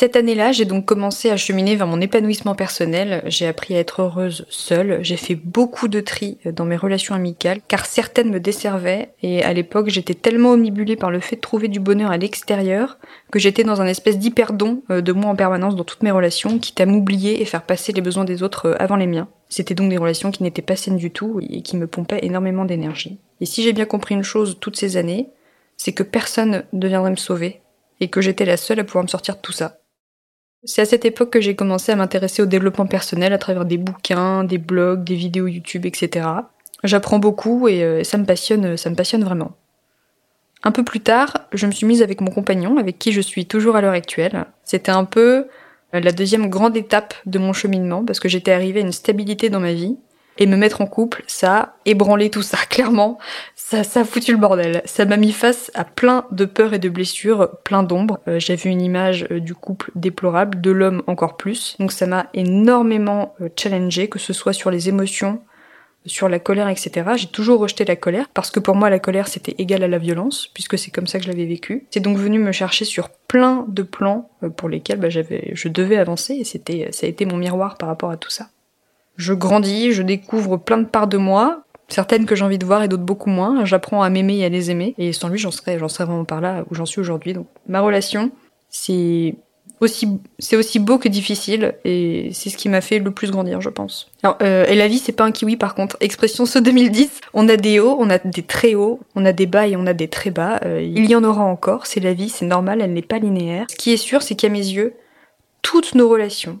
Cette 0.00 0.16
année-là, 0.16 0.50
j'ai 0.50 0.64
donc 0.64 0.86
commencé 0.86 1.28
à 1.28 1.36
cheminer 1.36 1.76
vers 1.76 1.86
mon 1.86 2.00
épanouissement 2.00 2.54
personnel. 2.54 3.22
J'ai 3.26 3.46
appris 3.46 3.76
à 3.76 3.80
être 3.80 4.00
heureuse 4.00 4.46
seule. 4.48 5.00
J'ai 5.02 5.18
fait 5.18 5.34
beaucoup 5.34 5.88
de 5.88 6.00
tri 6.00 6.38
dans 6.46 6.64
mes 6.64 6.78
relations 6.78 7.14
amicales, 7.14 7.60
car 7.68 7.84
certaines 7.84 8.30
me 8.30 8.40
desservaient. 8.40 9.10
Et 9.22 9.42
à 9.42 9.52
l'époque, 9.52 9.90
j'étais 9.90 10.14
tellement 10.14 10.52
omnibulée 10.52 10.96
par 10.96 11.10
le 11.10 11.20
fait 11.20 11.36
de 11.36 11.42
trouver 11.42 11.68
du 11.68 11.80
bonheur 11.80 12.10
à 12.10 12.16
l'extérieur 12.16 12.96
que 13.30 13.38
j'étais 13.38 13.62
dans 13.62 13.82
un 13.82 13.86
espèce 13.86 14.18
d'hyperdon 14.18 14.82
euh, 14.90 15.02
de 15.02 15.12
moi 15.12 15.32
en 15.32 15.36
permanence 15.36 15.76
dans 15.76 15.84
toutes 15.84 16.02
mes 16.02 16.10
relations, 16.10 16.58
quitte 16.58 16.80
à 16.80 16.86
m'oublier 16.86 17.42
et 17.42 17.44
faire 17.44 17.60
passer 17.60 17.92
les 17.92 18.00
besoins 18.00 18.24
des 18.24 18.42
autres 18.42 18.70
euh, 18.70 18.76
avant 18.78 18.96
les 18.96 19.06
miens. 19.06 19.28
C'était 19.50 19.74
donc 19.74 19.90
des 19.90 19.98
relations 19.98 20.30
qui 20.30 20.42
n'étaient 20.42 20.62
pas 20.62 20.76
saines 20.76 20.96
du 20.96 21.10
tout 21.10 21.42
et 21.46 21.60
qui 21.60 21.76
me 21.76 21.86
pompaient 21.86 22.24
énormément 22.24 22.64
d'énergie. 22.64 23.18
Et 23.42 23.44
si 23.44 23.62
j'ai 23.62 23.74
bien 23.74 23.84
compris 23.84 24.14
une 24.14 24.22
chose 24.22 24.56
toutes 24.60 24.78
ces 24.78 24.96
années, 24.96 25.28
c'est 25.76 25.92
que 25.92 26.02
personne 26.02 26.64
ne 26.72 26.88
viendrait 26.88 27.10
me 27.10 27.16
sauver 27.16 27.60
et 28.00 28.08
que 28.08 28.22
j'étais 28.22 28.46
la 28.46 28.56
seule 28.56 28.80
à 28.80 28.84
pouvoir 28.84 29.04
me 29.04 29.08
sortir 29.10 29.36
de 29.36 29.42
tout 29.42 29.52
ça. 29.52 29.79
C'est 30.64 30.82
à 30.82 30.84
cette 30.84 31.04
époque 31.04 31.30
que 31.30 31.40
j'ai 31.40 31.54
commencé 31.54 31.90
à 31.90 31.96
m'intéresser 31.96 32.42
au 32.42 32.46
développement 32.46 32.86
personnel 32.86 33.32
à 33.32 33.38
travers 33.38 33.64
des 33.64 33.78
bouquins, 33.78 34.44
des 34.44 34.58
blogs, 34.58 35.04
des 35.04 35.14
vidéos 35.14 35.46
YouTube, 35.46 35.86
etc. 35.86 36.26
J'apprends 36.84 37.18
beaucoup 37.18 37.68
et 37.68 37.82
euh, 37.82 38.04
ça 38.04 38.18
me 38.18 38.26
passionne, 38.26 38.76
ça 38.76 38.90
me 38.90 38.94
passionne 38.94 39.24
vraiment. 39.24 39.52
Un 40.62 40.72
peu 40.72 40.84
plus 40.84 41.00
tard, 41.00 41.48
je 41.52 41.66
me 41.66 41.72
suis 41.72 41.86
mise 41.86 42.02
avec 42.02 42.20
mon 42.20 42.30
compagnon, 42.30 42.76
avec 42.76 42.98
qui 42.98 43.12
je 43.12 43.22
suis 43.22 43.46
toujours 43.46 43.76
à 43.76 43.80
l'heure 43.80 43.94
actuelle. 43.94 44.44
C'était 44.62 44.92
un 44.92 45.04
peu 45.04 45.46
la 45.92 46.12
deuxième 46.12 46.48
grande 46.50 46.76
étape 46.76 47.14
de 47.26 47.38
mon 47.38 47.52
cheminement 47.52 48.04
parce 48.04 48.20
que 48.20 48.28
j'étais 48.28 48.52
arrivée 48.52 48.80
à 48.80 48.84
une 48.84 48.92
stabilité 48.92 49.48
dans 49.48 49.60
ma 49.60 49.72
vie 49.72 49.96
Et 50.40 50.46
me 50.46 50.56
mettre 50.56 50.80
en 50.80 50.86
couple, 50.86 51.22
ça 51.26 51.56
a 51.58 51.74
ébranlé 51.84 52.30
tout 52.30 52.40
ça, 52.40 52.56
clairement. 52.70 53.18
Ça, 53.54 53.84
ça 53.84 54.00
a 54.00 54.04
foutu 54.04 54.32
le 54.32 54.38
bordel. 54.38 54.80
Ça 54.86 55.04
m'a 55.04 55.18
mis 55.18 55.32
face 55.32 55.70
à 55.74 55.84
plein 55.84 56.24
de 56.32 56.46
peurs 56.46 56.72
et 56.72 56.78
de 56.78 56.88
blessures, 56.88 57.50
plein 57.62 57.82
d'ombres. 57.82 58.18
Euh, 58.26 58.40
J'ai 58.40 58.56
vu 58.56 58.70
une 58.70 58.80
image 58.80 59.26
euh, 59.30 59.38
du 59.38 59.54
couple 59.54 59.92
déplorable, 59.94 60.60
de 60.60 60.70
l'homme 60.70 61.02
encore 61.06 61.36
plus. 61.36 61.76
Donc 61.78 61.92
ça 61.92 62.06
m'a 62.06 62.28
énormément 62.32 63.34
euh, 63.42 63.50
challengé, 63.54 64.08
que 64.08 64.18
ce 64.18 64.32
soit 64.32 64.54
sur 64.54 64.70
les 64.70 64.88
émotions, 64.88 65.42
sur 66.06 66.30
la 66.30 66.38
colère, 66.38 66.68
etc. 66.68 67.10
J'ai 67.16 67.26
toujours 67.26 67.60
rejeté 67.60 67.84
la 67.84 67.94
colère 67.94 68.26
parce 68.32 68.50
que 68.50 68.60
pour 68.60 68.74
moi 68.74 68.88
la 68.88 68.98
colère 68.98 69.28
c'était 69.28 69.54
égal 69.58 69.82
à 69.82 69.88
la 69.88 69.98
violence 69.98 70.48
puisque 70.54 70.78
c'est 70.78 70.90
comme 70.90 71.06
ça 71.06 71.18
que 71.18 71.26
je 71.26 71.30
l'avais 71.30 71.44
vécu. 71.44 71.86
C'est 71.90 72.00
donc 72.00 72.16
venu 72.16 72.38
me 72.38 72.52
chercher 72.52 72.86
sur 72.86 73.10
plein 73.10 73.66
de 73.68 73.82
plans 73.82 74.30
pour 74.56 74.70
lesquels 74.70 74.98
bah, 74.98 75.10
je 75.10 75.68
devais 75.68 75.98
avancer 75.98 76.34
et 76.34 76.44
c'était, 76.44 76.88
ça 76.92 77.06
a 77.06 77.10
été 77.10 77.26
mon 77.26 77.36
miroir 77.36 77.76
par 77.76 77.90
rapport 77.90 78.10
à 78.10 78.16
tout 78.16 78.30
ça. 78.30 78.48
Je 79.20 79.34
grandis, 79.34 79.92
je 79.92 80.00
découvre 80.00 80.56
plein 80.56 80.78
de 80.78 80.86
parts 80.86 81.06
de 81.06 81.18
moi, 81.18 81.64
certaines 81.88 82.24
que 82.24 82.34
j'ai 82.34 82.42
envie 82.42 82.56
de 82.56 82.64
voir 82.64 82.82
et 82.82 82.88
d'autres 82.88 83.02
beaucoup 83.02 83.28
moins. 83.28 83.66
J'apprends 83.66 84.02
à 84.02 84.08
m'aimer 84.08 84.38
et 84.38 84.46
à 84.46 84.48
les 84.48 84.70
aimer. 84.70 84.94
Et 84.96 85.12
sans 85.12 85.28
lui, 85.28 85.38
j'en 85.38 85.50
serais, 85.50 85.78
j'en 85.78 85.88
serais 85.88 86.06
vraiment 86.06 86.24
par 86.24 86.40
là 86.40 86.64
où 86.70 86.74
j'en 86.74 86.86
suis 86.86 87.00
aujourd'hui. 87.00 87.34
Donc, 87.34 87.46
ma 87.68 87.82
relation, 87.82 88.30
c'est 88.70 89.34
aussi, 89.80 90.08
c'est 90.38 90.56
aussi 90.56 90.78
beau 90.78 90.96
que 90.96 91.08
difficile 91.08 91.74
et 91.84 92.30
c'est 92.32 92.48
ce 92.48 92.56
qui 92.56 92.70
m'a 92.70 92.80
fait 92.80 92.98
le 92.98 93.10
plus 93.10 93.30
grandir, 93.30 93.60
je 93.60 93.68
pense. 93.68 94.10
Euh, 94.40 94.64
et 94.66 94.74
la 94.74 94.88
vie, 94.88 94.98
c'est 94.98 95.12
pas 95.12 95.24
un 95.24 95.32
kiwi 95.32 95.58
par 95.58 95.74
contre. 95.74 95.98
Expression 96.00 96.46
ce 96.46 96.58
2010. 96.58 97.20
On 97.34 97.46
a 97.46 97.58
des 97.58 97.78
hauts, 97.78 97.96
on 97.98 98.08
a 98.08 98.16
des 98.16 98.42
très 98.42 98.74
hauts, 98.74 99.00
on 99.14 99.26
a 99.26 99.32
des 99.32 99.46
bas 99.46 99.66
et 99.66 99.76
on 99.76 99.86
a 99.86 99.92
des 99.92 100.08
très 100.08 100.30
bas. 100.30 100.60
Euh, 100.64 100.80
il 100.82 101.10
y 101.10 101.14
en 101.14 101.24
aura 101.24 101.44
encore. 101.44 101.86
C'est 101.86 102.00
la 102.00 102.14
vie, 102.14 102.30
c'est 102.30 102.46
normal, 102.46 102.80
elle 102.80 102.94
n'est 102.94 103.02
pas 103.02 103.18
linéaire. 103.18 103.66
Ce 103.70 103.76
qui 103.76 103.92
est 103.92 103.98
sûr, 103.98 104.22
c'est 104.22 104.34
qu'à 104.34 104.48
mes 104.48 104.58
yeux, 104.58 104.94
toutes 105.60 105.94
nos 105.94 106.08
relations, 106.08 106.58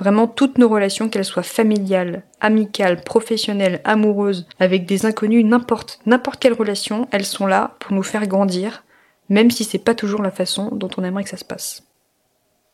Vraiment 0.00 0.26
toutes 0.26 0.56
nos 0.56 0.68
relations, 0.68 1.10
qu'elles 1.10 1.26
soient 1.26 1.42
familiales, 1.42 2.22
amicales, 2.40 3.02
professionnelles, 3.02 3.82
amoureuses, 3.84 4.46
avec 4.58 4.86
des 4.86 5.04
inconnus, 5.04 5.44
n'importe, 5.44 6.00
n'importe 6.06 6.40
quelle 6.40 6.54
relation, 6.54 7.06
elles 7.12 7.26
sont 7.26 7.46
là 7.46 7.76
pour 7.78 7.92
nous 7.92 8.02
faire 8.02 8.26
grandir, 8.26 8.82
même 9.28 9.50
si 9.50 9.62
c'est 9.62 9.78
pas 9.78 9.94
toujours 9.94 10.22
la 10.22 10.30
façon 10.30 10.70
dont 10.72 10.88
on 10.96 11.04
aimerait 11.04 11.24
que 11.24 11.30
ça 11.30 11.36
se 11.36 11.44
passe. 11.44 11.82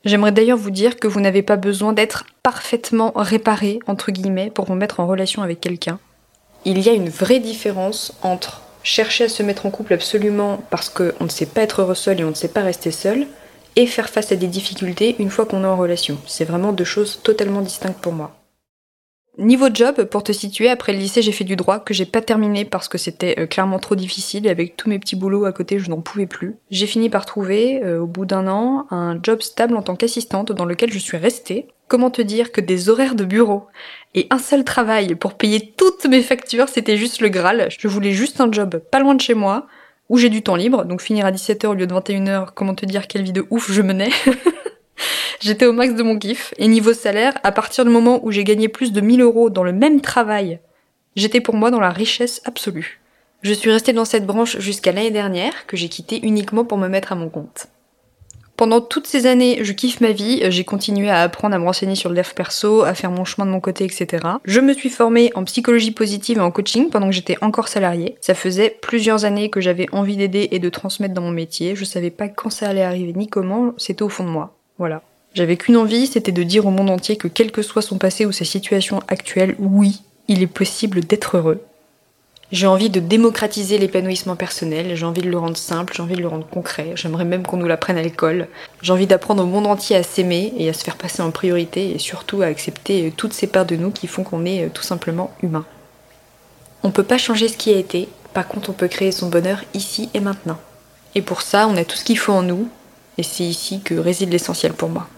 J'aimerais 0.04 0.30
d'ailleurs 0.30 0.56
vous 0.56 0.70
dire 0.70 0.96
que 0.96 1.08
vous 1.08 1.20
n'avez 1.20 1.42
pas 1.42 1.56
besoin 1.56 1.92
d'être 1.92 2.26
parfaitement 2.44 3.12
réparé, 3.16 3.80
entre 3.88 4.12
guillemets, 4.12 4.50
pour 4.50 4.66
vous 4.66 4.76
mettre 4.76 5.00
en 5.00 5.08
relation 5.08 5.42
avec 5.42 5.60
quelqu'un. 5.60 5.98
Il 6.64 6.78
y 6.78 6.88
a 6.88 6.92
une 6.92 7.08
vraie 7.08 7.40
différence 7.40 8.16
entre 8.22 8.62
chercher 8.84 9.24
à 9.24 9.28
se 9.28 9.42
mettre 9.42 9.66
en 9.66 9.70
couple 9.70 9.94
absolument 9.94 10.62
parce 10.70 10.88
qu'on 10.88 11.24
ne 11.24 11.28
sait 11.28 11.46
pas 11.46 11.62
être 11.62 11.82
heureux 11.82 11.96
seul 11.96 12.20
et 12.20 12.24
on 12.24 12.30
ne 12.30 12.34
sait 12.34 12.46
pas 12.46 12.62
rester 12.62 12.92
seul, 12.92 13.26
et 13.76 13.86
faire 13.86 14.08
face 14.08 14.32
à 14.32 14.36
des 14.36 14.48
difficultés 14.48 15.14
une 15.18 15.30
fois 15.30 15.46
qu'on 15.46 15.62
est 15.62 15.68
en 15.68 15.76
relation. 15.76 16.18
C'est 16.26 16.44
vraiment 16.44 16.72
deux 16.72 16.84
choses 16.84 17.20
totalement 17.22 17.60
distinctes 17.60 18.00
pour 18.00 18.12
moi. 18.12 18.34
Niveau 19.38 19.68
job, 19.72 20.04
pour 20.04 20.24
te 20.24 20.32
situer, 20.32 20.70
après 20.70 20.94
le 20.94 20.98
lycée, 20.98 21.20
j'ai 21.20 21.30
fait 21.30 21.44
du 21.44 21.56
droit 21.56 21.78
que 21.78 21.92
j'ai 21.92 22.06
pas 22.06 22.22
terminé 22.22 22.64
parce 22.64 22.88
que 22.88 22.96
c'était 22.96 23.38
euh, 23.38 23.46
clairement 23.46 23.78
trop 23.78 23.94
difficile 23.94 24.46
et 24.46 24.50
avec 24.50 24.78
tous 24.78 24.88
mes 24.88 24.98
petits 24.98 25.14
boulots 25.14 25.44
à 25.44 25.52
côté, 25.52 25.78
je 25.78 25.90
n'en 25.90 26.00
pouvais 26.00 26.24
plus. 26.24 26.56
J'ai 26.70 26.86
fini 26.86 27.10
par 27.10 27.26
trouver, 27.26 27.82
euh, 27.84 28.00
au 28.00 28.06
bout 28.06 28.24
d'un 28.24 28.48
an, 28.48 28.86
un 28.90 29.20
job 29.22 29.42
stable 29.42 29.76
en 29.76 29.82
tant 29.82 29.94
qu'assistante 29.94 30.52
dans 30.52 30.64
lequel 30.64 30.90
je 30.90 30.98
suis 30.98 31.18
restée. 31.18 31.68
Comment 31.86 32.10
te 32.10 32.22
dire 32.22 32.50
que 32.50 32.62
des 32.62 32.88
horaires 32.88 33.14
de 33.14 33.26
bureau 33.26 33.66
et 34.14 34.26
un 34.30 34.38
seul 34.38 34.64
travail 34.64 35.14
pour 35.14 35.34
payer 35.34 35.74
toutes 35.76 36.06
mes 36.06 36.22
factures, 36.22 36.70
c'était 36.70 36.96
juste 36.96 37.20
le 37.20 37.28
Graal. 37.28 37.68
Je 37.78 37.88
voulais 37.88 38.12
juste 38.12 38.40
un 38.40 38.50
job 38.50 38.80
pas 38.90 39.00
loin 39.00 39.14
de 39.14 39.20
chez 39.20 39.34
moi, 39.34 39.66
où 40.08 40.18
j'ai 40.18 40.28
du 40.28 40.42
temps 40.42 40.56
libre, 40.56 40.84
donc 40.84 41.00
finir 41.00 41.26
à 41.26 41.32
17h 41.32 41.66
au 41.66 41.74
lieu 41.74 41.86
de 41.86 41.94
21h, 41.94 42.48
comment 42.54 42.74
te 42.74 42.86
dire 42.86 43.06
quelle 43.06 43.22
vie 43.22 43.32
de 43.32 43.46
ouf 43.50 43.70
je 43.70 43.82
menais. 43.82 44.10
J'étais 45.40 45.66
au 45.66 45.72
max 45.72 45.94
de 45.94 46.02
mon 46.02 46.18
kiff, 46.18 46.54
et 46.58 46.68
niveau 46.68 46.92
salaire, 46.92 47.34
à 47.42 47.52
partir 47.52 47.84
du 47.84 47.90
moment 47.90 48.24
où 48.24 48.30
j'ai 48.30 48.44
gagné 48.44 48.68
plus 48.68 48.92
de 48.92 49.00
1000 49.00 49.20
euros 49.20 49.50
dans 49.50 49.64
le 49.64 49.72
même 49.72 50.00
travail, 50.00 50.60
j'étais 51.14 51.40
pour 51.40 51.54
moi 51.54 51.70
dans 51.70 51.80
la 51.80 51.90
richesse 51.90 52.40
absolue. 52.44 53.00
Je 53.42 53.52
suis 53.52 53.70
restée 53.70 53.92
dans 53.92 54.04
cette 54.04 54.26
branche 54.26 54.58
jusqu'à 54.58 54.92
l'année 54.92 55.10
dernière, 55.10 55.66
que 55.66 55.76
j'ai 55.76 55.88
quittée 55.88 56.20
uniquement 56.24 56.64
pour 56.64 56.78
me 56.78 56.88
mettre 56.88 57.12
à 57.12 57.16
mon 57.16 57.28
compte. 57.28 57.68
Pendant 58.56 58.80
toutes 58.80 59.06
ces 59.06 59.26
années, 59.26 59.58
je 59.62 59.72
kiffe 59.72 60.00
ma 60.00 60.12
vie, 60.12 60.42
j'ai 60.50 60.64
continué 60.64 61.10
à 61.10 61.20
apprendre 61.20 61.54
à 61.54 61.58
me 61.58 61.64
renseigner 61.64 61.94
sur 61.94 62.08
le 62.08 62.16
dev 62.16 62.32
perso, 62.34 62.84
à 62.84 62.94
faire 62.94 63.10
mon 63.10 63.26
chemin 63.26 63.44
de 63.44 63.50
mon 63.50 63.60
côté, 63.60 63.84
etc. 63.84 64.26
Je 64.46 64.60
me 64.60 64.72
suis 64.72 64.88
formée 64.88 65.30
en 65.34 65.44
psychologie 65.44 65.90
positive 65.90 66.38
et 66.38 66.40
en 66.40 66.50
coaching 66.50 66.88
pendant 66.88 67.08
que 67.08 67.12
j'étais 67.12 67.36
encore 67.42 67.68
salariée. 67.68 68.16
Ça 68.22 68.34
faisait 68.34 68.70
plusieurs 68.80 69.26
années 69.26 69.50
que 69.50 69.60
j'avais 69.60 69.86
envie 69.92 70.16
d'aider 70.16 70.48
et 70.52 70.58
de 70.58 70.68
transmettre 70.70 71.12
dans 71.12 71.20
mon 71.20 71.32
métier. 71.32 71.76
Je 71.76 71.84
savais 71.84 72.10
pas 72.10 72.28
quand 72.28 72.48
ça 72.48 72.68
allait 72.68 72.82
arriver 72.82 73.12
ni 73.12 73.28
comment, 73.28 73.74
c'était 73.76 74.02
au 74.02 74.08
fond 74.08 74.24
de 74.24 74.30
moi. 74.30 74.56
Voilà. 74.78 75.02
J'avais 75.34 75.58
qu'une 75.58 75.76
envie, 75.76 76.06
c'était 76.06 76.32
de 76.32 76.42
dire 76.42 76.64
au 76.64 76.70
monde 76.70 76.88
entier 76.88 77.16
que 77.16 77.28
quel 77.28 77.52
que 77.52 77.60
soit 77.60 77.82
son 77.82 77.98
passé 77.98 78.24
ou 78.24 78.32
sa 78.32 78.46
situation 78.46 79.00
actuelle, 79.08 79.54
oui, 79.58 80.00
il 80.28 80.42
est 80.42 80.46
possible 80.46 81.00
d'être 81.00 81.36
heureux 81.36 81.60
j'ai 82.52 82.66
envie 82.68 82.90
de 82.90 83.00
démocratiser 83.00 83.76
l'épanouissement 83.76 84.36
personnel, 84.36 84.94
j'ai 84.94 85.04
envie 85.04 85.22
de 85.22 85.30
le 85.30 85.38
rendre 85.38 85.56
simple, 85.56 85.94
j'ai 85.96 86.02
envie 86.02 86.14
de 86.14 86.22
le 86.22 86.28
rendre 86.28 86.46
concret, 86.46 86.92
j'aimerais 86.94 87.24
même 87.24 87.42
qu'on 87.42 87.56
nous 87.56 87.66
l'apprenne 87.66 87.98
à 87.98 88.02
l'école. 88.02 88.46
J'ai 88.82 88.92
envie 88.92 89.08
d'apprendre 89.08 89.42
au 89.42 89.46
monde 89.46 89.66
entier 89.66 89.96
à 89.96 90.04
s'aimer 90.04 90.52
et 90.56 90.68
à 90.68 90.72
se 90.72 90.84
faire 90.84 90.96
passer 90.96 91.22
en 91.22 91.32
priorité 91.32 91.90
et 91.90 91.98
surtout 91.98 92.42
à 92.42 92.46
accepter 92.46 93.08
euh, 93.08 93.12
toutes 93.16 93.32
ces 93.32 93.48
parts 93.48 93.66
de 93.66 93.74
nous 93.74 93.90
qui 93.90 94.06
font 94.06 94.22
qu'on 94.22 94.44
est 94.44 94.66
euh, 94.66 94.68
tout 94.72 94.84
simplement 94.84 95.34
humain. 95.42 95.64
On 96.84 96.92
peut 96.92 97.02
pas 97.02 97.18
changer 97.18 97.48
ce 97.48 97.56
qui 97.56 97.72
a 97.74 97.78
été, 97.78 98.08
par 98.32 98.46
contre 98.46 98.70
on 98.70 98.74
peut 98.74 98.88
créer 98.88 99.10
son 99.10 99.28
bonheur 99.28 99.64
ici 99.74 100.08
et 100.14 100.20
maintenant. 100.20 100.58
Et 101.16 101.22
pour 101.22 101.42
ça, 101.42 101.66
on 101.66 101.76
a 101.76 101.84
tout 101.84 101.96
ce 101.96 102.04
qu'il 102.04 102.18
faut 102.18 102.32
en 102.32 102.42
nous, 102.42 102.68
et 103.18 103.22
c'est 103.22 103.44
ici 103.44 103.80
que 103.80 103.94
réside 103.94 104.30
l'essentiel 104.30 104.72
pour 104.72 104.90
moi. 104.90 105.08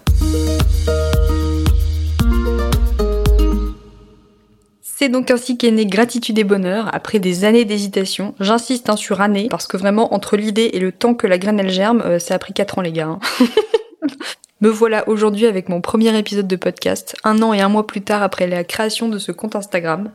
C'est 5.00 5.08
donc 5.08 5.30
ainsi 5.30 5.56
qu'est 5.56 5.70
né 5.70 5.86
Gratitude 5.86 6.40
et 6.40 6.42
Bonheur, 6.44 6.92
après 6.92 7.20
des 7.20 7.44
années 7.44 7.64
d'hésitation. 7.64 8.34
J'insiste 8.40 8.90
hein, 8.90 8.96
sur 8.96 9.20
années, 9.20 9.46
parce 9.48 9.68
que 9.68 9.76
vraiment, 9.76 10.12
entre 10.12 10.36
l'idée 10.36 10.70
et 10.72 10.80
le 10.80 10.90
temps 10.90 11.14
que 11.14 11.28
la 11.28 11.38
graine 11.38 11.60
elle 11.60 11.70
germe, 11.70 12.00
euh, 12.00 12.18
ça 12.18 12.34
a 12.34 12.38
pris 12.40 12.52
4 12.52 12.78
ans 12.78 12.82
les 12.82 12.90
gars. 12.90 13.06
Hein. 13.06 13.20
Me 14.60 14.68
voilà 14.68 15.08
aujourd'hui 15.08 15.46
avec 15.46 15.68
mon 15.68 15.80
premier 15.80 16.18
épisode 16.18 16.48
de 16.48 16.56
podcast, 16.56 17.14
un 17.22 17.40
an 17.42 17.54
et 17.54 17.60
un 17.60 17.68
mois 17.68 17.86
plus 17.86 18.00
tard 18.00 18.24
après 18.24 18.48
la 18.48 18.64
création 18.64 19.08
de 19.08 19.18
ce 19.18 19.30
compte 19.30 19.54
Instagram. 19.54 20.10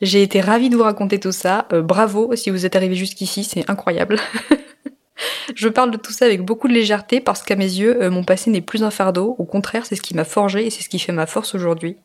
J'ai 0.00 0.22
été 0.22 0.40
ravie 0.40 0.70
de 0.70 0.76
vous 0.76 0.84
raconter 0.84 1.18
tout 1.18 1.32
ça, 1.32 1.66
euh, 1.72 1.82
bravo 1.82 2.36
si 2.36 2.50
vous 2.50 2.64
êtes 2.64 2.76
arrivé 2.76 2.94
jusqu'ici, 2.94 3.42
c'est 3.42 3.68
incroyable. 3.68 4.20
Je 5.56 5.68
parle 5.68 5.90
de 5.90 5.96
tout 5.96 6.12
ça 6.12 6.26
avec 6.26 6.44
beaucoup 6.44 6.68
de 6.68 6.74
légèreté 6.74 7.20
parce 7.20 7.42
qu'à 7.42 7.56
mes 7.56 7.64
yeux, 7.64 8.00
euh, 8.00 8.08
mon 8.08 8.22
passé 8.22 8.52
n'est 8.52 8.60
plus 8.60 8.84
un 8.84 8.92
fardeau, 8.92 9.34
au 9.40 9.44
contraire 9.44 9.84
c'est 9.84 9.96
ce 9.96 10.02
qui 10.02 10.14
m'a 10.14 10.22
forgé 10.22 10.64
et 10.64 10.70
c'est 10.70 10.84
ce 10.84 10.88
qui 10.88 11.00
fait 11.00 11.10
ma 11.10 11.26
force 11.26 11.56
aujourd'hui. 11.56 11.96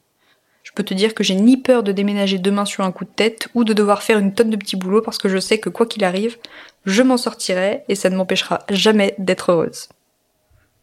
Je 0.78 0.84
peux 0.84 0.90
te 0.90 0.94
dire 0.94 1.16
que 1.16 1.24
j'ai 1.24 1.34
ni 1.34 1.58
peur 1.58 1.82
de 1.82 1.92
déménager 1.92 2.38
demain 2.38 2.64
sur 2.64 2.84
un 2.84 2.92
coup 2.92 3.04
de 3.04 3.10
tête 3.10 3.48
ou 3.56 3.64
de 3.64 3.74
devoir 3.74 4.04
faire 4.04 4.20
une 4.20 4.36
tonne 4.36 4.52
de 4.52 4.58
petits 4.58 4.76
boulots 4.76 5.02
parce 5.02 5.18
que 5.18 5.28
je 5.28 5.40
sais 5.40 5.58
que 5.58 5.70
quoi 5.70 5.88
qu'il 5.88 6.04
arrive, 6.04 6.38
je 6.86 7.02
m'en 7.02 7.18
sortirai 7.18 7.82
et 7.90 7.96
ça 7.96 8.12
ne 8.12 8.16
m'empêchera 8.16 8.60
jamais 8.70 9.16
d'être 9.18 9.52
heureuse. 9.52 9.90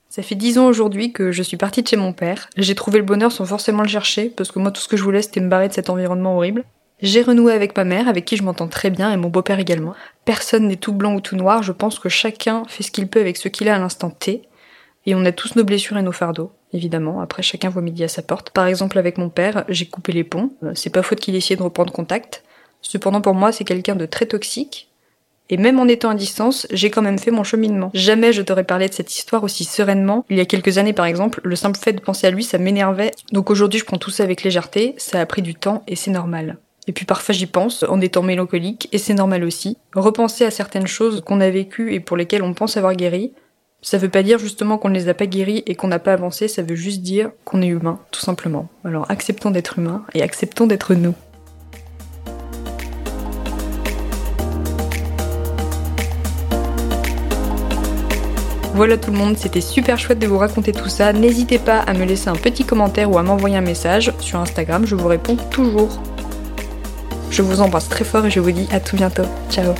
Ça 0.08 0.24
fait 0.24 0.34
dix 0.34 0.58
ans 0.58 0.66
aujourd'hui 0.66 1.12
que 1.12 1.30
je 1.30 1.44
suis 1.44 1.56
partie 1.56 1.84
de 1.84 1.86
chez 1.86 1.94
mon 1.94 2.12
père. 2.12 2.50
J'ai 2.56 2.74
trouvé 2.74 2.98
le 2.98 3.04
bonheur 3.04 3.30
sans 3.30 3.44
forcément 3.44 3.84
le 3.84 3.88
chercher, 3.88 4.30
parce 4.30 4.50
que 4.50 4.58
moi 4.58 4.72
tout 4.72 4.80
ce 4.80 4.88
que 4.88 4.96
je 4.96 5.04
voulais 5.04 5.22
c'était 5.22 5.38
me 5.38 5.48
barrer 5.48 5.68
de 5.68 5.74
cet 5.74 5.88
environnement 5.88 6.34
horrible. 6.34 6.64
J'ai 7.00 7.22
renoué 7.22 7.52
avec 7.52 7.76
ma 7.76 7.84
mère, 7.84 8.08
avec 8.08 8.24
qui 8.24 8.36
je 8.36 8.42
m'entends 8.42 8.66
très 8.66 8.90
bien, 8.90 9.12
et 9.12 9.16
mon 9.16 9.28
beau-père 9.28 9.60
également. 9.60 9.94
Personne 10.24 10.66
n'est 10.66 10.74
tout 10.74 10.92
blanc 10.92 11.14
ou 11.14 11.20
tout 11.20 11.36
noir, 11.36 11.62
je 11.62 11.70
pense 11.70 12.00
que 12.00 12.08
chacun 12.08 12.64
fait 12.66 12.82
ce 12.82 12.90
qu'il 12.90 13.06
peut 13.06 13.20
avec 13.20 13.36
ce 13.36 13.46
qu'il 13.46 13.68
a 13.68 13.76
à 13.76 13.78
l'instant 13.78 14.10
T. 14.10 14.42
Et 15.06 15.14
on 15.14 15.24
a 15.24 15.30
tous 15.30 15.54
nos 15.54 15.62
blessures 15.62 15.98
et 15.98 16.02
nos 16.02 16.10
fardeaux, 16.10 16.50
évidemment. 16.74 17.20
Après, 17.20 17.42
chacun 17.42 17.70
voit 17.70 17.80
midi 17.80 18.04
à 18.04 18.08
sa 18.08 18.20
porte. 18.20 18.50
Par 18.50 18.66
exemple, 18.66 18.98
avec 18.98 19.16
mon 19.16 19.30
père, 19.30 19.64
j'ai 19.68 19.86
coupé 19.86 20.12
les 20.12 20.24
ponts. 20.24 20.50
Euh, 20.62 20.72
c'est 20.74 20.90
pas 20.90 21.02
faute 21.02 21.20
qu'il 21.20 21.34
ait 21.34 21.38
essayé 21.38 21.56
de 21.56 21.62
reprendre 21.62 21.92
contact. 21.92 22.44
Cependant, 22.82 23.22
pour 23.22 23.34
moi, 23.34 23.52
c'est 23.52 23.64
quelqu'un 23.64 23.94
de 23.94 24.04
très 24.04 24.26
toxique. 24.26 24.90
Et 25.50 25.56
même 25.56 25.78
en 25.78 25.86
étant 25.86 26.10
à 26.10 26.14
distance, 26.14 26.66
j'ai 26.70 26.90
quand 26.90 27.02
même 27.02 27.18
fait 27.18 27.30
mon 27.30 27.44
cheminement. 27.44 27.90
Jamais 27.92 28.32
je 28.32 28.42
t'aurais 28.42 28.64
parlé 28.64 28.88
de 28.88 28.94
cette 28.94 29.14
histoire 29.14 29.44
aussi 29.44 29.64
sereinement. 29.64 30.24
Il 30.30 30.38
y 30.38 30.40
a 30.40 30.46
quelques 30.46 30.78
années, 30.78 30.94
par 30.94 31.04
exemple, 31.04 31.40
le 31.44 31.54
simple 31.54 31.78
fait 31.78 31.92
de 31.92 32.00
penser 32.00 32.26
à 32.26 32.30
lui, 32.30 32.44
ça 32.44 32.58
m'énervait. 32.58 33.10
Donc 33.32 33.50
aujourd'hui, 33.50 33.78
je 33.78 33.84
prends 33.84 33.98
tout 33.98 34.10
ça 34.10 34.22
avec 34.22 34.42
légèreté. 34.42 34.94
Ça 34.96 35.20
a 35.20 35.26
pris 35.26 35.42
du 35.42 35.54
temps 35.54 35.82
et 35.86 35.96
c'est 35.96 36.10
normal. 36.10 36.56
Et 36.86 36.92
puis 36.92 37.06
parfois 37.06 37.34
j'y 37.34 37.46
pense 37.46 37.82
en 37.82 38.00
étant 38.00 38.22
mélancolique 38.22 38.88
et 38.92 38.98
c'est 38.98 39.14
normal 39.14 39.44
aussi. 39.44 39.78
Repenser 39.94 40.44
à 40.44 40.50
certaines 40.50 40.86
choses 40.86 41.22
qu'on 41.22 41.40
a 41.40 41.48
vécues 41.48 41.94
et 41.94 42.00
pour 42.00 42.16
lesquelles 42.16 42.42
on 42.42 42.54
pense 42.54 42.76
avoir 42.76 42.94
guéri, 42.94 43.32
ça 43.84 43.98
veut 43.98 44.08
pas 44.08 44.22
dire 44.22 44.38
justement 44.38 44.78
qu'on 44.78 44.88
ne 44.88 44.94
les 44.94 45.08
a 45.10 45.14
pas 45.14 45.26
guéris 45.26 45.62
et 45.66 45.74
qu'on 45.74 45.88
n'a 45.88 45.98
pas 45.98 46.14
avancé, 46.14 46.48
ça 46.48 46.62
veut 46.62 46.74
juste 46.74 47.02
dire 47.02 47.30
qu'on 47.44 47.60
est 47.60 47.66
humain, 47.66 48.00
tout 48.10 48.20
simplement. 48.20 48.66
Alors 48.82 49.04
acceptons 49.10 49.50
d'être 49.50 49.78
humain 49.78 50.04
et 50.14 50.22
acceptons 50.22 50.66
d'être 50.66 50.94
nous. 50.94 51.14
Voilà 58.74 58.96
tout 58.96 59.12
le 59.12 59.18
monde, 59.18 59.36
c'était 59.36 59.60
super 59.60 59.98
chouette 59.98 60.18
de 60.18 60.26
vous 60.26 60.38
raconter 60.38 60.72
tout 60.72 60.88
ça. 60.88 61.12
N'hésitez 61.12 61.58
pas 61.58 61.78
à 61.80 61.92
me 61.92 62.06
laisser 62.06 62.28
un 62.28 62.36
petit 62.36 62.64
commentaire 62.64 63.12
ou 63.12 63.18
à 63.18 63.22
m'envoyer 63.22 63.56
un 63.56 63.60
message 63.60 64.12
sur 64.18 64.40
Instagram, 64.40 64.86
je 64.86 64.94
vous 64.94 65.08
réponds 65.08 65.36
toujours. 65.50 66.00
Je 67.30 67.42
vous 67.42 67.60
embrasse 67.60 67.90
très 67.90 68.04
fort 68.04 68.24
et 68.24 68.30
je 68.30 68.40
vous 68.40 68.50
dis 68.50 68.66
à 68.72 68.80
tout 68.80 68.96
bientôt. 68.96 69.26
Ciao 69.50 69.74